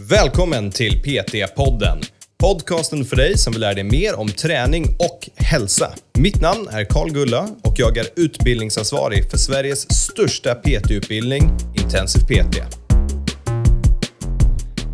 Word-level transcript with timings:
Välkommen 0.00 0.70
till 0.70 1.02
PT-podden. 1.02 2.02
Podcasten 2.38 3.04
för 3.04 3.16
dig 3.16 3.38
som 3.38 3.52
vill 3.52 3.60
lära 3.60 3.74
dig 3.74 3.84
mer 3.84 4.18
om 4.18 4.28
träning 4.28 4.84
och 4.84 5.28
hälsa. 5.36 5.90
Mitt 6.18 6.40
namn 6.40 6.68
är 6.70 6.84
Karl 6.84 7.10
Gulla 7.10 7.48
och 7.62 7.74
jag 7.76 7.96
är 7.96 8.06
utbildningsansvarig 8.16 9.30
för 9.30 9.38
Sveriges 9.38 9.92
största 9.92 10.54
PT-utbildning, 10.54 11.50
Intensiv 11.74 12.20
PT. 12.20 12.56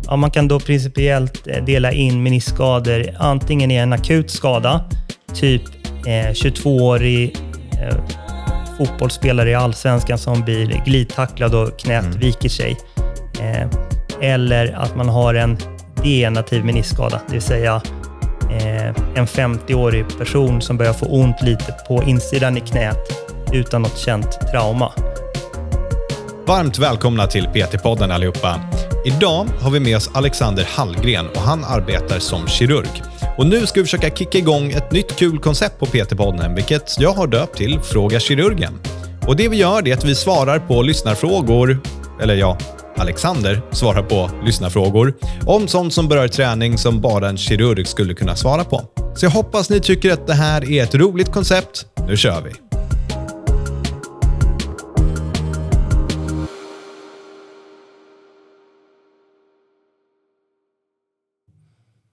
Ja, 0.07 0.15
man 0.15 0.31
kan 0.31 0.47
då 0.47 0.59
principiellt 0.59 1.47
eh, 1.47 1.65
dela 1.65 1.91
in 1.91 2.23
meniskskador 2.23 3.15
antingen 3.19 3.71
i 3.71 3.75
en 3.75 3.93
akut 3.93 4.31
skada, 4.31 4.89
typ 5.33 5.63
eh, 6.05 6.31
22-årig 6.31 7.37
eh, 7.81 7.95
fotbollsspelare 8.77 9.49
i 9.49 9.55
allsvenskan 9.55 10.17
som 10.17 10.41
blir 10.41 10.83
glidtacklad 10.85 11.55
och 11.55 11.79
knät 11.79 12.05
mm. 12.05 12.19
viker 12.19 12.49
sig. 12.49 12.77
Eh, 13.41 13.92
eller 14.23 14.73
att 14.73 14.95
man 14.95 15.09
har 15.09 15.33
en 15.33 15.57
degenerativ 16.03 16.65
meniskskada, 16.65 17.21
det 17.27 17.33
vill 17.33 17.41
säga 17.41 17.81
eh, 18.51 18.87
en 19.15 19.27
50-årig 19.27 20.05
person 20.17 20.61
som 20.61 20.77
börjar 20.77 20.93
få 20.93 21.05
ont 21.05 21.41
lite 21.41 21.75
på 21.87 22.03
insidan 22.03 22.57
i 22.57 22.59
knät 22.59 22.97
utan 23.53 23.81
något 23.81 23.97
känt 23.97 24.51
trauma. 24.51 24.91
Varmt 26.45 26.79
välkomna 26.79 27.27
till 27.27 27.45
PT-podden 27.45 28.11
allihopa. 28.11 28.59
Idag 29.05 29.45
har 29.61 29.71
vi 29.71 29.79
med 29.79 29.97
oss 29.97 30.09
Alexander 30.13 30.67
Hallgren 30.75 31.27
och 31.27 31.41
han 31.41 31.63
arbetar 31.63 32.19
som 32.19 32.47
kirurg. 32.47 33.03
Och 33.37 33.47
nu 33.47 33.65
ska 33.65 33.79
vi 33.79 33.85
försöka 33.85 34.09
kicka 34.09 34.37
igång 34.37 34.71
ett 34.71 34.91
nytt 34.91 35.15
kul 35.15 35.39
koncept 35.39 35.79
på 35.79 35.85
PT-podden, 35.85 36.55
vilket 36.55 36.99
jag 36.99 37.13
har 37.13 37.27
döpt 37.27 37.57
till 37.57 37.79
Fråga 37.79 38.19
Kirurgen. 38.19 38.79
Och 39.27 39.35
det 39.35 39.49
vi 39.49 39.57
gör 39.57 39.87
är 39.87 39.93
att 39.93 40.05
vi 40.05 40.15
svarar 40.15 40.59
på 40.59 40.81
lyssnarfrågor, 40.81 41.81
eller 42.21 42.35
ja, 42.35 42.57
Alexander 42.97 43.61
svarar 43.71 44.03
på 44.03 44.29
lyssnarfrågor 44.45 45.13
om 45.45 45.67
sånt 45.67 45.93
som 45.93 46.07
berör 46.07 46.27
träning 46.27 46.77
som 46.77 47.01
bara 47.01 47.29
en 47.29 47.37
kirurg 47.37 47.87
skulle 47.87 48.13
kunna 48.13 48.35
svara 48.35 48.63
på. 48.63 48.81
Så 49.15 49.25
jag 49.25 49.31
hoppas 49.31 49.69
ni 49.69 49.79
tycker 49.79 50.13
att 50.13 50.27
det 50.27 50.33
här 50.33 50.71
är 50.71 50.83
ett 50.83 50.95
roligt 50.95 51.31
koncept. 51.31 51.85
Nu 52.07 52.17
kör 52.17 52.41
vi! 52.41 52.51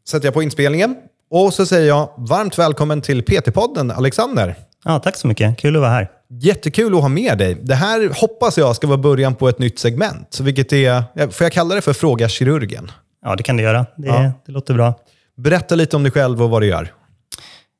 Sätter 0.08 0.26
jag 0.26 0.34
på 0.34 0.42
inspelningen 0.42 0.96
och 1.30 1.54
så 1.54 1.66
säger 1.66 1.88
jag 1.88 2.10
varmt 2.16 2.58
välkommen 2.58 3.02
till 3.02 3.22
PT-podden 3.22 3.92
Alexander. 3.92 4.54
Ja, 4.84 4.98
tack 4.98 5.16
så 5.16 5.26
mycket. 5.26 5.58
Kul 5.58 5.76
att 5.76 5.82
vara 5.82 5.90
här. 5.90 6.19
Jättekul 6.32 6.94
att 6.94 7.00
ha 7.00 7.08
med 7.08 7.38
dig. 7.38 7.56
Det 7.62 7.74
här 7.74 8.20
hoppas 8.20 8.58
jag 8.58 8.76
ska 8.76 8.86
vara 8.86 8.98
början 8.98 9.34
på 9.34 9.48
ett 9.48 9.58
nytt 9.58 9.78
segment. 9.78 10.40
Vilket 10.40 10.72
är, 10.72 11.30
får 11.30 11.44
jag 11.44 11.52
kalla 11.52 11.74
det 11.74 11.80
för 11.80 11.92
Fråga 11.92 12.28
kirurgen? 12.28 12.90
Ja, 13.24 13.36
det 13.36 13.42
kan 13.42 13.56
du 13.56 13.62
göra. 13.62 13.86
Det, 13.96 14.06
ja. 14.06 14.32
det 14.46 14.52
låter 14.52 14.74
bra. 14.74 14.94
Berätta 15.36 15.74
lite 15.74 15.96
om 15.96 16.02
dig 16.02 16.12
själv 16.12 16.42
och 16.42 16.50
vad 16.50 16.62
du 16.62 16.66
gör. 16.66 16.92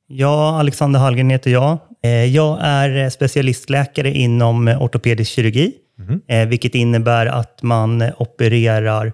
Ja, 0.07 0.59
Alexander 0.59 1.01
Hallgren 1.01 1.31
heter 1.31 1.51
jag. 1.51 1.79
Eh, 2.03 2.25
jag 2.25 2.59
är 2.61 3.11
specialistläkare 3.11 4.11
inom 4.11 4.69
ortopedisk 4.69 5.31
kirurgi, 5.31 5.73
mm. 5.99 6.49
vilket 6.49 6.75
innebär 6.75 7.27
att 7.27 7.63
man 7.63 8.05
opererar 8.19 9.13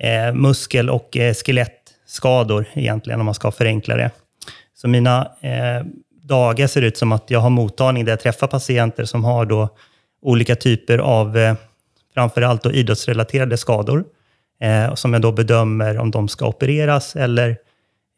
eh, 0.00 0.34
muskel 0.34 0.90
och 0.90 1.16
skelettskador 1.44 2.66
egentligen, 2.74 3.20
om 3.20 3.26
man 3.26 3.34
ska 3.34 3.50
förenkla 3.50 3.96
det. 3.96 4.10
Så 4.74 4.88
mina 4.88 5.28
dagar 6.24 6.66
ser 6.66 6.82
ut 6.82 6.96
som 6.96 7.12
att 7.12 7.30
jag 7.30 7.40
har 7.40 7.50
mottagning 7.50 8.04
där 8.04 8.12
jag 8.12 8.20
träffar 8.20 8.46
patienter 8.46 9.04
som 9.04 9.24
har 9.24 9.46
då 9.46 9.68
olika 10.22 10.56
typer 10.56 10.98
av, 10.98 11.36
eh, 11.36 11.54
framförallt 12.14 12.62
då 12.62 12.72
idrottsrelaterade 12.72 13.56
skador, 13.56 14.04
eh, 14.60 14.94
som 14.94 15.12
jag 15.12 15.22
då 15.22 15.32
bedömer 15.32 15.98
om 15.98 16.10
de 16.10 16.28
ska 16.28 16.46
opereras 16.46 17.16
eller 17.16 17.50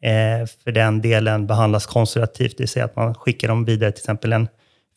eh, 0.03 0.47
för 0.63 0.71
den 0.71 1.01
delen 1.01 1.47
behandlas 1.47 1.85
konservativt, 1.85 2.57
det 2.57 2.63
vill 2.63 2.69
säga 2.69 2.85
att 2.85 2.95
man 2.95 3.15
skickar 3.15 3.47
dem 3.47 3.65
vidare 3.65 3.91
till 3.91 4.01
exempel 4.01 4.33
en 4.33 4.47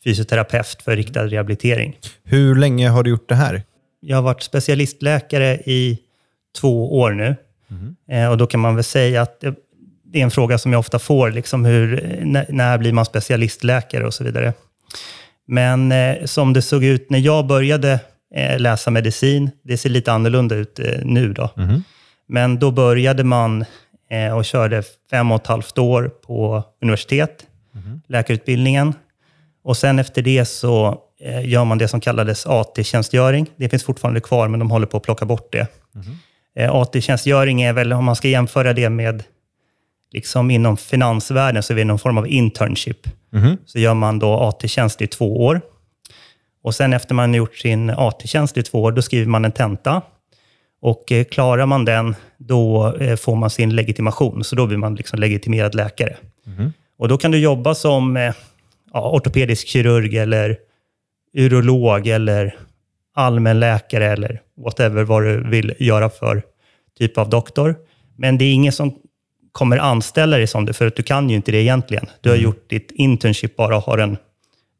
fysioterapeut 0.03 0.81
för 0.81 0.95
riktad 0.95 1.23
rehabilitering. 1.23 1.97
Hur 2.23 2.55
länge 2.55 2.89
har 2.89 3.03
du 3.03 3.09
gjort 3.09 3.29
det 3.29 3.35
här? 3.35 3.63
Jag 3.99 4.17
har 4.17 4.21
varit 4.21 4.43
specialistläkare 4.43 5.53
i 5.65 5.99
två 6.59 6.99
år 6.99 7.11
nu. 7.11 7.35
Mm. 8.07 8.31
och 8.31 8.37
då 8.37 8.47
kan 8.47 8.59
man 8.59 8.75
väl 8.75 8.83
säga 8.83 9.21
att 9.21 9.43
det 10.11 10.19
är 10.19 10.23
en 10.23 10.31
fråga 10.31 10.57
som 10.57 10.71
jag 10.71 10.79
ofta 10.79 10.99
får, 10.99 11.31
liksom 11.31 11.65
hur, 11.65 12.19
när, 12.23 12.45
när 12.49 12.77
blir 12.77 12.93
man 12.93 13.05
specialistläkare 13.05 14.05
och 14.05 14.13
så 14.13 14.23
vidare. 14.23 14.53
Men 15.47 15.91
eh, 15.91 16.25
som 16.25 16.53
det 16.53 16.61
såg 16.61 16.83
ut 16.83 17.09
när 17.09 17.19
jag 17.19 17.47
började 17.47 17.99
eh, 18.35 18.59
läsa 18.59 18.91
medicin, 18.91 19.51
det 19.63 19.77
ser 19.77 19.89
lite 19.89 20.11
annorlunda 20.11 20.55
ut 20.55 20.79
eh, 20.79 20.85
nu 21.03 21.33
då. 21.33 21.49
Mm. 21.57 21.83
Men 22.27 22.59
då 22.59 22.71
började 22.71 23.23
man 23.23 23.65
eh, 24.09 24.37
och 24.37 24.45
körde 24.45 24.83
fem 25.11 25.31
och 25.31 25.41
ett 25.41 25.47
halvt 25.47 25.77
år 25.77 26.11
på 26.25 26.63
universitet, 26.81 27.45
mm. 27.75 28.01
läkarutbildningen. 28.07 28.93
Och 29.63 29.77
sen 29.77 29.99
efter 29.99 30.21
det 30.21 30.45
så 30.45 30.97
eh, 31.21 31.49
gör 31.49 31.65
man 31.65 31.77
det 31.77 31.87
som 31.87 32.01
kallades 32.01 32.45
AT-tjänstgöring. 32.45 33.47
Det 33.55 33.69
finns 33.69 33.83
fortfarande 33.83 34.19
kvar, 34.19 34.47
men 34.47 34.59
de 34.59 34.71
håller 34.71 34.87
på 34.87 34.97
att 34.97 35.03
plocka 35.03 35.25
bort 35.25 35.51
det. 35.51 35.67
Mm. 35.95 36.71
AT-tjänstgöring 36.71 37.61
är 37.61 37.73
väl, 37.73 37.93
om 37.93 38.05
man 38.05 38.15
ska 38.15 38.27
jämföra 38.27 38.73
det 38.73 38.89
med 38.89 39.23
liksom 40.11 40.51
inom 40.51 40.77
finansvärlden 40.77 41.63
så 41.63 41.73
är 41.73 41.77
det 41.77 41.83
någon 41.83 41.99
form 41.99 42.17
av 42.17 42.27
internship. 42.27 43.07
Mm. 43.33 43.57
Så 43.65 43.79
gör 43.79 43.93
man 43.93 44.19
då 44.19 44.33
AT-tjänst 44.33 45.01
i 45.01 45.07
två 45.07 45.45
år. 45.45 45.61
Och 46.63 46.75
sen 46.75 46.93
efter 46.93 47.15
man 47.15 47.33
gjort 47.33 47.57
sin 47.57 47.89
AT-tjänst 47.89 48.57
i 48.57 48.63
två 48.63 48.83
år, 48.83 48.91
då 48.91 49.01
skriver 49.01 49.27
man 49.27 49.45
en 49.45 49.51
tenta. 49.51 50.01
Och 50.81 51.11
eh, 51.11 51.23
klarar 51.23 51.65
man 51.65 51.85
den, 51.85 52.15
då 52.37 52.95
eh, 52.95 53.15
får 53.15 53.35
man 53.35 53.49
sin 53.49 53.75
legitimation. 53.75 54.43
Så 54.43 54.55
då 54.55 54.67
blir 54.67 54.77
man 54.77 54.95
liksom 54.95 55.19
legitimerad 55.19 55.75
läkare. 55.75 56.17
Mm. 56.47 56.73
Och 56.97 57.07
då 57.07 57.17
kan 57.17 57.31
du 57.31 57.39
jobba 57.39 57.75
som 57.75 58.17
eh, 58.17 58.33
ja, 58.93 59.11
ortopedisk 59.11 59.67
kirurg 59.67 60.17
eller 60.17 60.57
urolog 61.33 62.07
eller 62.07 62.55
allmänläkare 63.13 64.05
eller 64.05 64.41
whatever 64.63 65.03
vad 65.03 65.23
du 65.23 65.49
vill 65.49 65.73
göra 65.79 66.09
för 66.09 66.43
typ 66.97 67.17
av 67.17 67.29
doktor. 67.29 67.75
Men 68.17 68.37
det 68.37 68.45
är 68.45 68.53
ingen 68.53 68.73
som 68.73 69.00
kommer 69.51 69.77
anställa 69.77 70.37
dig 70.37 70.47
som 70.47 70.65
det, 70.65 70.73
för 70.73 70.87
att 70.87 70.95
du 70.95 71.03
kan 71.03 71.29
ju 71.29 71.35
inte 71.35 71.51
det 71.51 71.61
egentligen. 71.61 72.05
Du 72.21 72.29
har 72.29 72.35
mm. 72.35 72.43
gjort 72.43 72.69
ditt 72.69 72.91
internship 72.91 73.55
bara 73.55 73.77
och 73.77 73.83
har 73.83 73.97
en 73.97 74.17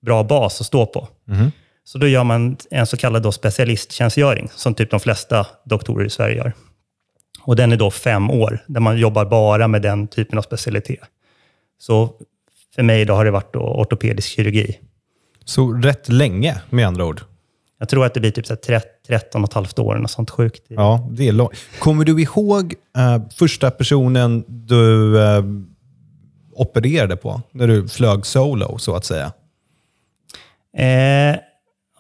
bra 0.02 0.24
bas 0.24 0.62
att 0.62 0.68
stå 0.68 0.86
på. 0.86 1.08
Mm. 1.30 1.52
Så 1.84 1.98
då 1.98 2.08
gör 2.08 2.24
man 2.24 2.58
en 2.72 2.88
så 2.88 2.98
kallad 2.98 3.24
då 3.24 3.32
specialisttjänstgöring, 3.32 4.50
som 4.56 4.76
typ 4.76 4.92
de 4.92 5.00
flesta 5.00 5.48
doktorer 5.66 6.06
i 6.06 6.10
Sverige 6.10 6.36
gör. 6.36 6.54
Och 7.42 7.56
den 7.56 7.72
är 7.72 7.78
då 7.78 7.92
fem 7.92 8.32
år, 8.32 8.64
där 8.68 8.80
man 8.80 8.98
jobbar 8.98 9.26
bara 9.26 9.68
med 9.68 9.82
den 9.82 10.08
typen 10.08 10.38
av 10.38 10.42
specialitet. 10.42 11.04
Så 11.80 12.14
för 12.76 12.84
mig 12.84 13.06
då 13.06 13.14
har 13.14 13.26
det 13.26 13.32
varit 13.32 13.56
ortopedisk 13.56 14.30
kirurgi. 14.30 14.80
Så 15.46 15.74
rätt 15.74 16.10
länge 16.10 16.62
med 16.70 16.88
andra 16.88 17.06
ord? 17.06 17.22
Jag 17.82 17.90
tror 17.90 18.06
att 18.06 18.14
det 18.14 18.20
blir 18.20 18.32
typ 18.32 18.62
13 19.08 19.44
och 19.44 19.50
ett 19.50 19.54
halvt 19.54 19.80
år, 19.80 19.96
något 19.96 20.12
sånt 20.12 20.30
sjukt. 20.30 20.64
Ja, 20.68 21.10
det 21.12 21.28
är 21.28 21.32
långt. 21.32 21.52
Kommer 21.80 22.06
du 22.06 22.22
ihåg 22.22 22.74
uh, 22.98 23.30
första 23.36 23.72
personen 23.72 24.44
du 24.48 25.16
uh, 25.18 25.44
opererade 26.54 27.16
på? 27.16 27.42
När 27.52 27.68
du 27.68 27.88
flög 27.88 28.26
solo, 28.26 28.78
så 28.78 28.96
att 28.96 29.06
säga. 29.06 29.32
Eh, 30.78 31.36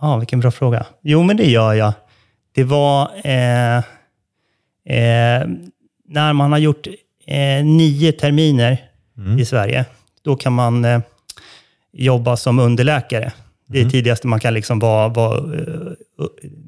ja, 0.02 0.18
vilken 0.18 0.40
bra 0.40 0.52
fråga. 0.52 0.86
Jo, 1.02 1.24
men 1.24 1.38
det 1.38 1.50
gör 1.50 1.74
jag. 1.74 1.94
Det 2.56 2.64
var 2.64 3.12
eh, 3.24 3.78
eh, 3.78 5.48
när 6.08 6.34
man 6.34 6.52
har 6.52 6.60
gjort 6.60 6.88
eh, 7.26 7.66
nio 7.66 8.12
terminer 8.12 8.78
mm. 9.18 9.40
i 9.40 9.46
Sverige. 9.46 9.86
Då 10.22 10.36
kan 10.36 10.54
man 10.54 11.04
jobba 11.94 12.38
som 12.38 12.60
underläkare. 12.60 13.32
Det 13.72 13.78
är 13.78 13.82
mm. 13.82 13.92
tidigast 13.92 14.24
man 14.24 14.40
kan 14.40 14.54
liksom 14.54 14.80
vara, 14.80 15.08
vara 15.08 15.40
uh, 15.40 15.92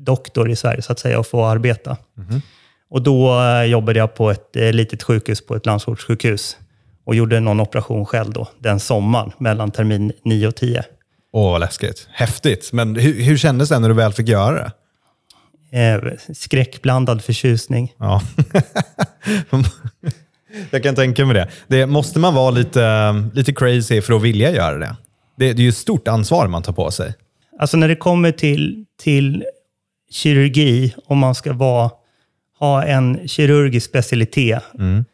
doktor 0.06 0.50
i 0.50 0.56
Sverige, 0.56 0.81
så 0.81 0.91
att 0.91 1.00
säga, 1.00 1.19
och 1.19 1.28
få 1.28 1.46
arbeta. 1.46 1.97
Mm. 2.18 2.41
Och 2.90 3.02
då 3.02 3.40
uh, 3.40 3.64
jobbade 3.64 4.00
jag 4.00 4.16
på 4.16 4.31
ett 4.31 4.50
uh, 4.57 4.72
litet 4.72 5.04
sjukhus, 5.04 5.45
på 5.45 5.56
ett 5.56 5.66
landsortssjukhus, 5.66 6.57
och 7.06 7.16
gjorde 7.16 7.39
någon 7.39 7.60
operation 7.60 8.06
själv 8.06 8.33
då, 8.33 8.48
den 8.60 8.80
sommaren, 8.80 9.31
mellan 9.38 9.72
termin 9.72 10.12
9 10.25 10.48
och 10.48 10.56
10. 10.56 10.83
Åh, 11.33 11.51
vad 11.51 11.60
läskigt. 11.60 12.07
Häftigt. 12.12 12.74
Men 12.74 12.95
hur, 12.95 13.24
hur 13.24 13.38
kändes 13.38 13.69
det 13.69 13.80
när 13.80 13.89
du 13.89 13.95
väl 13.95 14.13
fick 14.13 14.27
göra 14.27 14.56
det? 14.56 14.72
Eh, 15.74 16.00
skräckblandad 16.33 17.24
förtjusning. 17.24 17.94
Ja. 17.98 18.22
jag 20.72 20.83
kan 20.83 20.95
tänka 20.95 21.25
mig 21.25 21.36
det. 21.36 21.48
det. 21.68 21.86
Måste 21.86 22.19
man 22.19 22.33
vara 22.33 22.51
lite, 22.51 23.13
lite 23.33 23.54
crazy 23.54 24.01
för 24.01 24.13
att 24.13 24.22
vilja 24.22 24.51
göra 24.51 24.77
det? 24.77 24.95
Det, 25.35 25.53
det 25.53 25.62
är 25.62 25.63
ju 25.63 25.69
ett 25.69 25.75
stort 25.75 26.07
ansvar 26.07 26.47
man 26.47 26.63
tar 26.63 26.74
på 26.74 26.91
sig. 26.91 27.13
Alltså 27.59 27.77
när 27.77 27.88
det 27.88 27.95
kommer 27.95 28.31
till, 28.31 28.85
till 29.00 29.44
kirurgi, 30.09 30.94
om 31.06 31.18
man 31.18 31.35
ska 31.35 31.53
vara, 31.53 31.91
ha 32.59 32.83
en 32.83 33.27
kirurgisk 33.27 33.89
specialitet, 33.89 34.63
mm. 34.80 35.06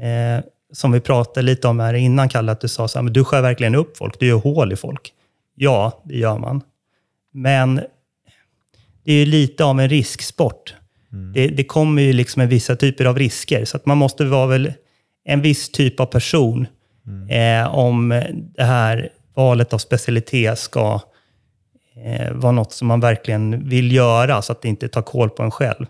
eh, 0.00 0.44
som 0.72 0.92
vi 0.92 1.00
pratade 1.00 1.46
lite 1.46 1.68
om 1.68 1.80
här 1.80 1.94
innan, 1.94 2.28
Kalle, 2.28 2.52
att 2.52 2.60
du 2.60 2.68
sa 2.68 2.88
så 2.88 2.98
här, 2.98 3.02
men 3.02 3.12
du 3.12 3.24
skär 3.24 3.42
verkligen 3.42 3.74
upp 3.74 3.96
folk, 3.96 4.20
du 4.20 4.26
gör 4.26 4.36
hål 4.36 4.72
i 4.72 4.76
folk. 4.76 5.12
Ja, 5.54 6.02
det 6.04 6.18
gör 6.18 6.38
man. 6.38 6.62
Men 7.32 7.74
det 9.04 9.12
är 9.12 9.18
ju 9.18 9.26
lite 9.26 9.64
av 9.64 9.80
en 9.80 9.88
risksport. 9.88 10.74
Det, 11.34 11.48
det 11.48 11.64
kommer 11.64 12.02
ju 12.02 12.12
liksom 12.12 12.40
med 12.40 12.48
vissa 12.48 12.76
typer 12.76 13.04
av 13.04 13.18
risker, 13.18 13.64
så 13.64 13.76
att 13.76 13.86
man 13.86 13.98
måste 13.98 14.24
vara 14.24 14.46
väl 14.46 14.72
en 15.24 15.42
viss 15.42 15.72
typ 15.72 16.00
av 16.00 16.06
person 16.06 16.66
eh, 17.30 17.74
om 17.74 18.08
det 18.56 18.64
här 18.64 19.08
valet 19.38 19.72
av 19.72 19.78
specialitet 19.78 20.58
ska 20.58 21.00
eh, 22.04 22.32
vara 22.32 22.52
något 22.52 22.72
som 22.72 22.88
man 22.88 23.00
verkligen 23.00 23.68
vill 23.68 23.92
göra, 23.92 24.42
så 24.42 24.52
att 24.52 24.62
det 24.62 24.68
inte 24.68 24.88
tar 24.88 25.02
koll 25.02 25.30
på 25.30 25.42
en 25.42 25.50
själv. 25.50 25.86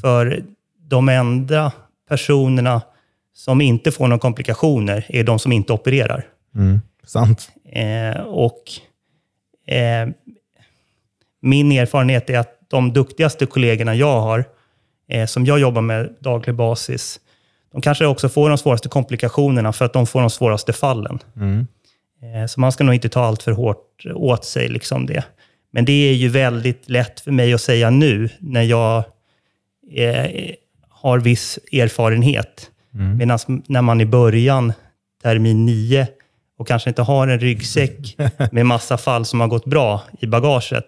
För 0.00 0.44
de 0.80 1.08
enda 1.08 1.72
personerna 2.08 2.82
som 3.34 3.60
inte 3.60 3.92
får 3.92 4.08
några 4.08 4.18
komplikationer 4.20 5.06
är 5.08 5.24
de 5.24 5.38
som 5.38 5.52
inte 5.52 5.72
opererar. 5.72 6.26
Sant. 7.06 7.48
Eh, 7.72 8.20
och 8.20 8.62
eh, 9.66 10.08
min 11.42 11.72
erfarenhet 11.72 12.30
är 12.30 12.38
att 12.38 12.52
de 12.68 12.92
duktigaste 12.92 13.46
kollegorna 13.46 13.94
jag 13.94 14.20
har, 14.20 14.44
eh, 15.08 15.26
som 15.26 15.46
jag 15.46 15.58
jobbar 15.58 15.82
med 15.82 16.14
daglig 16.20 16.54
basis, 16.54 17.20
de 17.72 17.80
kanske 17.80 18.06
också 18.06 18.28
får 18.28 18.48
de 18.48 18.58
svåraste 18.58 18.88
komplikationerna 18.88 19.72
för 19.72 19.84
att 19.84 19.92
de 19.92 20.06
får 20.06 20.20
de 20.20 20.30
svåraste 20.30 20.72
fallen. 20.72 21.18
Eh, 21.36 21.66
så 22.48 22.60
man 22.60 22.72
ska 22.72 22.84
nog 22.84 22.94
inte 22.94 23.08
ta 23.08 23.24
allt 23.24 23.42
för 23.42 23.52
hårt 23.52 24.06
åt 24.14 24.44
sig. 24.44 24.68
Liksom 24.68 25.06
det. 25.06 25.24
Men 25.70 25.84
det 25.84 26.10
är 26.10 26.14
ju 26.14 26.28
väldigt 26.28 26.88
lätt 26.88 27.20
för 27.20 27.30
mig 27.30 27.52
att 27.52 27.60
säga 27.60 27.90
nu, 27.90 28.28
när 28.38 28.62
jag 28.62 29.04
eh, 29.90 30.26
har 30.88 31.18
viss 31.18 31.58
erfarenhet. 31.72 32.70
Medan 33.18 33.38
när 33.66 33.82
man 33.82 34.00
i 34.00 34.06
början, 34.06 34.72
termin 35.22 35.66
nio, 35.66 36.08
och 36.58 36.68
kanske 36.68 36.90
inte 36.90 37.02
har 37.02 37.28
en 37.28 37.40
ryggsäck 37.40 38.16
med 38.52 38.66
massa 38.66 38.98
fall 38.98 39.24
som 39.24 39.40
har 39.40 39.48
gått 39.48 39.64
bra 39.64 40.02
i 40.20 40.26
bagaget 40.26 40.86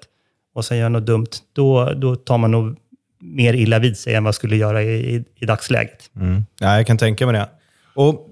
och 0.54 0.64
sen 0.64 0.78
gör 0.78 0.88
något 0.88 1.06
dumt, 1.06 1.26
då, 1.52 1.92
då 1.92 2.16
tar 2.16 2.38
man 2.38 2.50
nog 2.50 2.76
mer 3.20 3.54
illa 3.54 3.78
vid 3.78 3.98
sig 3.98 4.14
än 4.14 4.24
vad 4.24 4.28
jag 4.28 4.34
skulle 4.34 4.56
göra 4.56 4.82
i, 4.82 5.14
i, 5.14 5.24
i 5.36 5.46
dagsläget. 5.46 6.10
Ja, 6.60 6.76
jag 6.76 6.86
kan 6.86 6.98
tänka 6.98 7.26
mig 7.26 7.34
det. 7.34 7.48
Och 7.94 8.27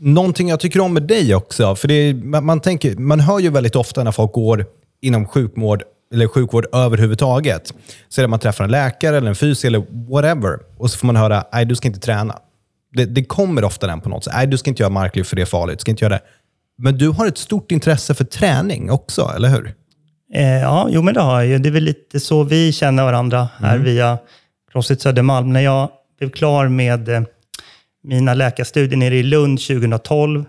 någonting 0.00 0.48
jag 0.48 0.60
tycker 0.60 0.80
om 0.80 0.94
med 0.94 1.02
dig 1.02 1.34
också, 1.34 1.74
för 1.76 1.90
är, 1.90 2.14
man, 2.14 2.44
man, 2.44 2.60
tänker, 2.60 2.96
man 2.96 3.20
hör 3.20 3.38
ju 3.38 3.50
väldigt 3.50 3.76
ofta 3.76 4.04
när 4.04 4.12
folk 4.12 4.32
går 4.32 4.66
inom 5.00 5.26
sjukvård, 5.26 5.82
eller 6.14 6.26
sjukvård 6.26 6.66
överhuvudtaget, 6.72 7.74
så 8.08 8.20
är 8.20 8.22
det 8.22 8.28
man 8.28 8.38
träffar 8.38 8.64
en 8.64 8.70
läkare 8.70 9.16
eller 9.16 9.28
en 9.28 9.34
fys 9.34 9.64
eller 9.64 9.84
whatever, 10.10 10.58
och 10.78 10.90
så 10.90 10.98
får 10.98 11.06
man 11.06 11.16
höra, 11.16 11.44
nej 11.52 11.64
du 11.64 11.76
ska 11.76 11.88
inte 11.88 12.00
träna. 12.00 12.38
Det, 12.92 13.04
det 13.04 13.24
kommer 13.24 13.64
ofta 13.64 13.86
den 13.86 14.00
på 14.00 14.08
något 14.08 14.24
sätt, 14.24 14.32
nej 14.36 14.46
du 14.46 14.58
ska 14.58 14.70
inte 14.70 14.82
göra 14.82 14.90
marklyft 14.90 15.28
för 15.30 15.36
det 15.36 15.42
är 15.42 15.46
farligt, 15.46 15.78
du 15.78 15.80
ska 15.80 15.90
inte 15.90 16.04
göra 16.04 16.14
det. 16.14 16.22
Men 16.78 16.98
du 16.98 17.08
har 17.08 17.26
ett 17.26 17.38
stort 17.38 17.72
intresse 17.72 18.14
för 18.14 18.24
träning 18.24 18.90
också, 18.90 19.32
eller 19.36 19.48
hur? 19.48 19.74
Eh, 20.34 20.60
ja, 20.60 20.88
jo 20.90 21.02
men 21.02 21.14
det 21.14 21.20
har 21.20 21.40
jag 21.40 21.46
ju. 21.46 21.58
Det 21.58 21.68
är 21.68 21.70
väl 21.70 21.82
lite 21.82 22.20
så 22.20 22.42
vi 22.42 22.72
känner 22.72 23.04
varandra 23.04 23.48
här 23.58 23.78
via 23.78 24.18
Crossfit 24.72 25.00
Södermalm. 25.00 25.52
När 25.52 25.60
jag 25.60 25.88
blev 26.18 26.30
klar 26.30 26.68
med 26.68 27.08
eh, 27.08 27.22
mina 28.02 28.34
läkarstudier 28.34 28.96
nere 28.98 29.16
i 29.16 29.22
Lund 29.22 29.60
2012, 29.60 30.44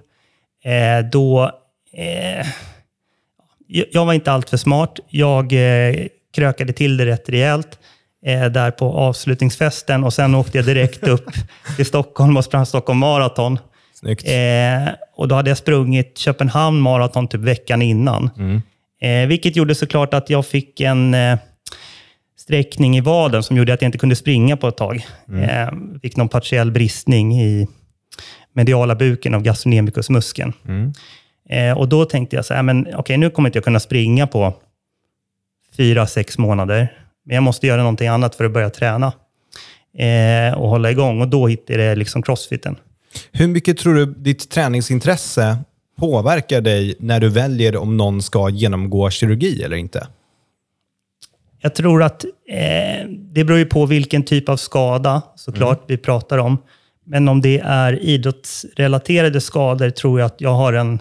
eh, 0.63 1.06
då... 1.12 1.51
Eh, 1.98 2.48
jag- 3.68 4.06
var 4.06 4.13
inte 4.13 4.31
alltför 4.31 4.57
smart. 4.57 5.00
Jag 5.09 5.53
eh, 5.53 5.95
krökade 6.36 6.74
till 6.74 6.98
det 6.98 7.06
rätt 7.06 7.30
rejält 7.30 7.80
eh, 8.25 8.45
där 8.45 8.71
på 8.71 8.86
avslutningsfesten 8.94 10.03
och 10.03 10.13
sen 10.13 10.36
åkte 10.36 10.57
jag 10.57 10.65
direkt 10.65 11.07
upp 11.07 11.25
till 11.75 11.86
Stockholm 11.86 12.38
och 12.38 12.45
sprang 12.45 12.65
Stockholm 12.65 13.00
Marathon. 13.00 13.59
Snyggt. 13.94 14.27
Eh, 14.27 14.94
och 15.15 15.27
då 15.27 15.36
hade 15.36 15.50
jag 15.50 15.57
sprungit 15.57 16.18
Köpenhamn 16.18 16.80
Marathon 16.81 17.27
typ 17.27 17.42
veckan 17.42 17.81
innan. 17.81 18.30
Eh, 19.01 19.27
vilket 19.27 19.56
gjorde 19.56 19.75
såklart 19.75 20.13
att 20.13 20.30
jag 20.30 20.45
fick 20.45 20.81
en 20.81 21.13
sträckning 22.42 22.98
i 22.98 23.02
vaden 23.02 23.44
som 23.44 23.58
gjorde 23.58 23.74
att 23.74 23.82
jag 23.82 23.88
inte 23.88 23.98
kunde 23.98 24.16
springa 24.16 24.58
på 24.58 24.68
ett 24.68 24.78
tag. 24.78 25.06
Eh, 25.44 25.70
fick 26.02 26.18
någon 26.18 26.30
partiell 26.30 26.72
bristning 26.72 27.42
i 27.42 27.68
mediala 28.54 28.96
buken 28.96 29.34
av 29.34 29.42
gastrocnemicusmuskeln. 29.42 30.54
Eh, 31.50 31.78
och 31.78 31.90
då 31.90 32.06
tänkte 32.06 32.36
jag 32.36 32.46
så 32.46 32.54
här, 32.54 32.64
men 32.64 32.88
okej, 32.96 33.18
nu 33.18 33.30
kommer 33.30 33.50
inte 33.50 33.58
jag 33.58 33.64
kunna 33.64 33.80
springa 33.80 34.28
på 34.28 34.54
fyra, 35.78 36.08
sex 36.08 36.38
månader. 36.38 36.94
Men 37.26 37.36
jag 37.36 37.44
måste 37.44 37.68
göra 37.68 37.82
någonting 37.82 38.08
annat 38.08 38.36
för 38.36 38.46
att 38.46 38.52
börja 38.52 38.70
träna 38.70 39.14
eh, 39.98 40.60
och 40.60 40.70
hålla 40.70 40.92
igång. 40.92 41.22
Och 41.22 41.28
då 41.28 41.48
hittade 41.48 41.84
jag 41.84 41.98
liksom 41.98 42.22
crossfiten. 42.22 42.76
Hur 43.32 43.48
mycket 43.48 43.78
tror 43.78 43.96
du 43.96 44.06
ditt 44.06 44.50
träningsintresse 44.50 45.58
påverkar 46.00 46.62
dig 46.62 46.96
när 47.00 47.20
du 47.20 47.30
väljer 47.30 47.78
om 47.78 47.98
någon 47.98 48.22
ska 48.22 48.50
genomgå 48.50 49.10
kirurgi 49.10 49.64
eller 49.64 49.78
inte? 49.78 50.08
Jag 51.62 51.75
tror 51.75 52.04
att 52.04 52.25
eh, 52.48 53.08
det 53.10 53.44
beror 53.44 53.60
ju 53.60 53.66
på 53.66 53.86
vilken 53.86 54.24
typ 54.24 54.50
av 54.50 54.58
skada 54.58 55.22
såklart 55.36 55.84
vi 55.88 55.98
pratar 55.98 56.38
om. 56.38 56.58
Men 57.06 57.28
om 57.28 57.42
det 57.42 57.60
är 57.60 58.04
idrottsrelaterade 58.04 59.42
skador 59.42 59.90
tror 59.90 60.19
jag 60.19 60.25
att 60.25 60.42
jag 60.42 60.54
har 60.54 60.74
en 60.74 61.00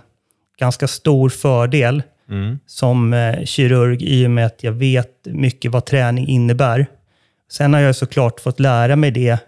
ganska 0.58 0.88
stor 0.88 1.28
fördel 1.28 2.02
som 2.66 3.12
eh, 3.12 3.44
kirurg 3.44 4.02
i 4.02 4.26
och 4.26 4.30
med 4.30 4.46
att 4.46 4.64
jag 4.64 4.72
vet 4.72 5.26
mycket 5.26 5.70
vad 5.72 5.84
träning 5.86 6.28
innebär. 6.28 6.86
Sen 7.52 7.74
har 7.74 7.80
jag 7.80 7.96
såklart 7.96 8.40
fått 8.40 8.60
lära 8.60 8.96
mig 8.96 9.10
det 9.10 9.38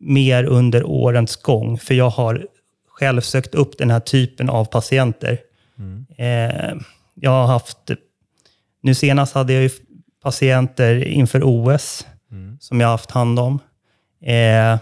mer 0.00 0.44
under 0.44 0.84
årens 0.84 1.36
gång, 1.36 1.78
för 1.78 1.94
jag 1.94 2.10
har 2.10 2.46
själv 2.88 3.20
sökt 3.20 3.54
upp 3.54 3.78
den 3.78 3.90
här 3.90 4.00
typen 4.00 4.50
av 4.50 4.64
patienter. 4.64 5.38
Eh, 6.16 6.76
jag 7.14 7.30
har 7.30 7.46
haft, 7.46 7.90
nu 8.82 8.94
senast 8.94 9.34
hade 9.34 9.52
jag 9.52 9.62
ju 9.62 9.70
patienter 10.22 11.04
inför 11.04 11.40
OS 11.44 12.06
som 12.60 12.80
jag 12.80 12.88
haft 12.88 13.10
hand 13.10 13.38
om. 13.38 13.58
Eh, 14.22 14.78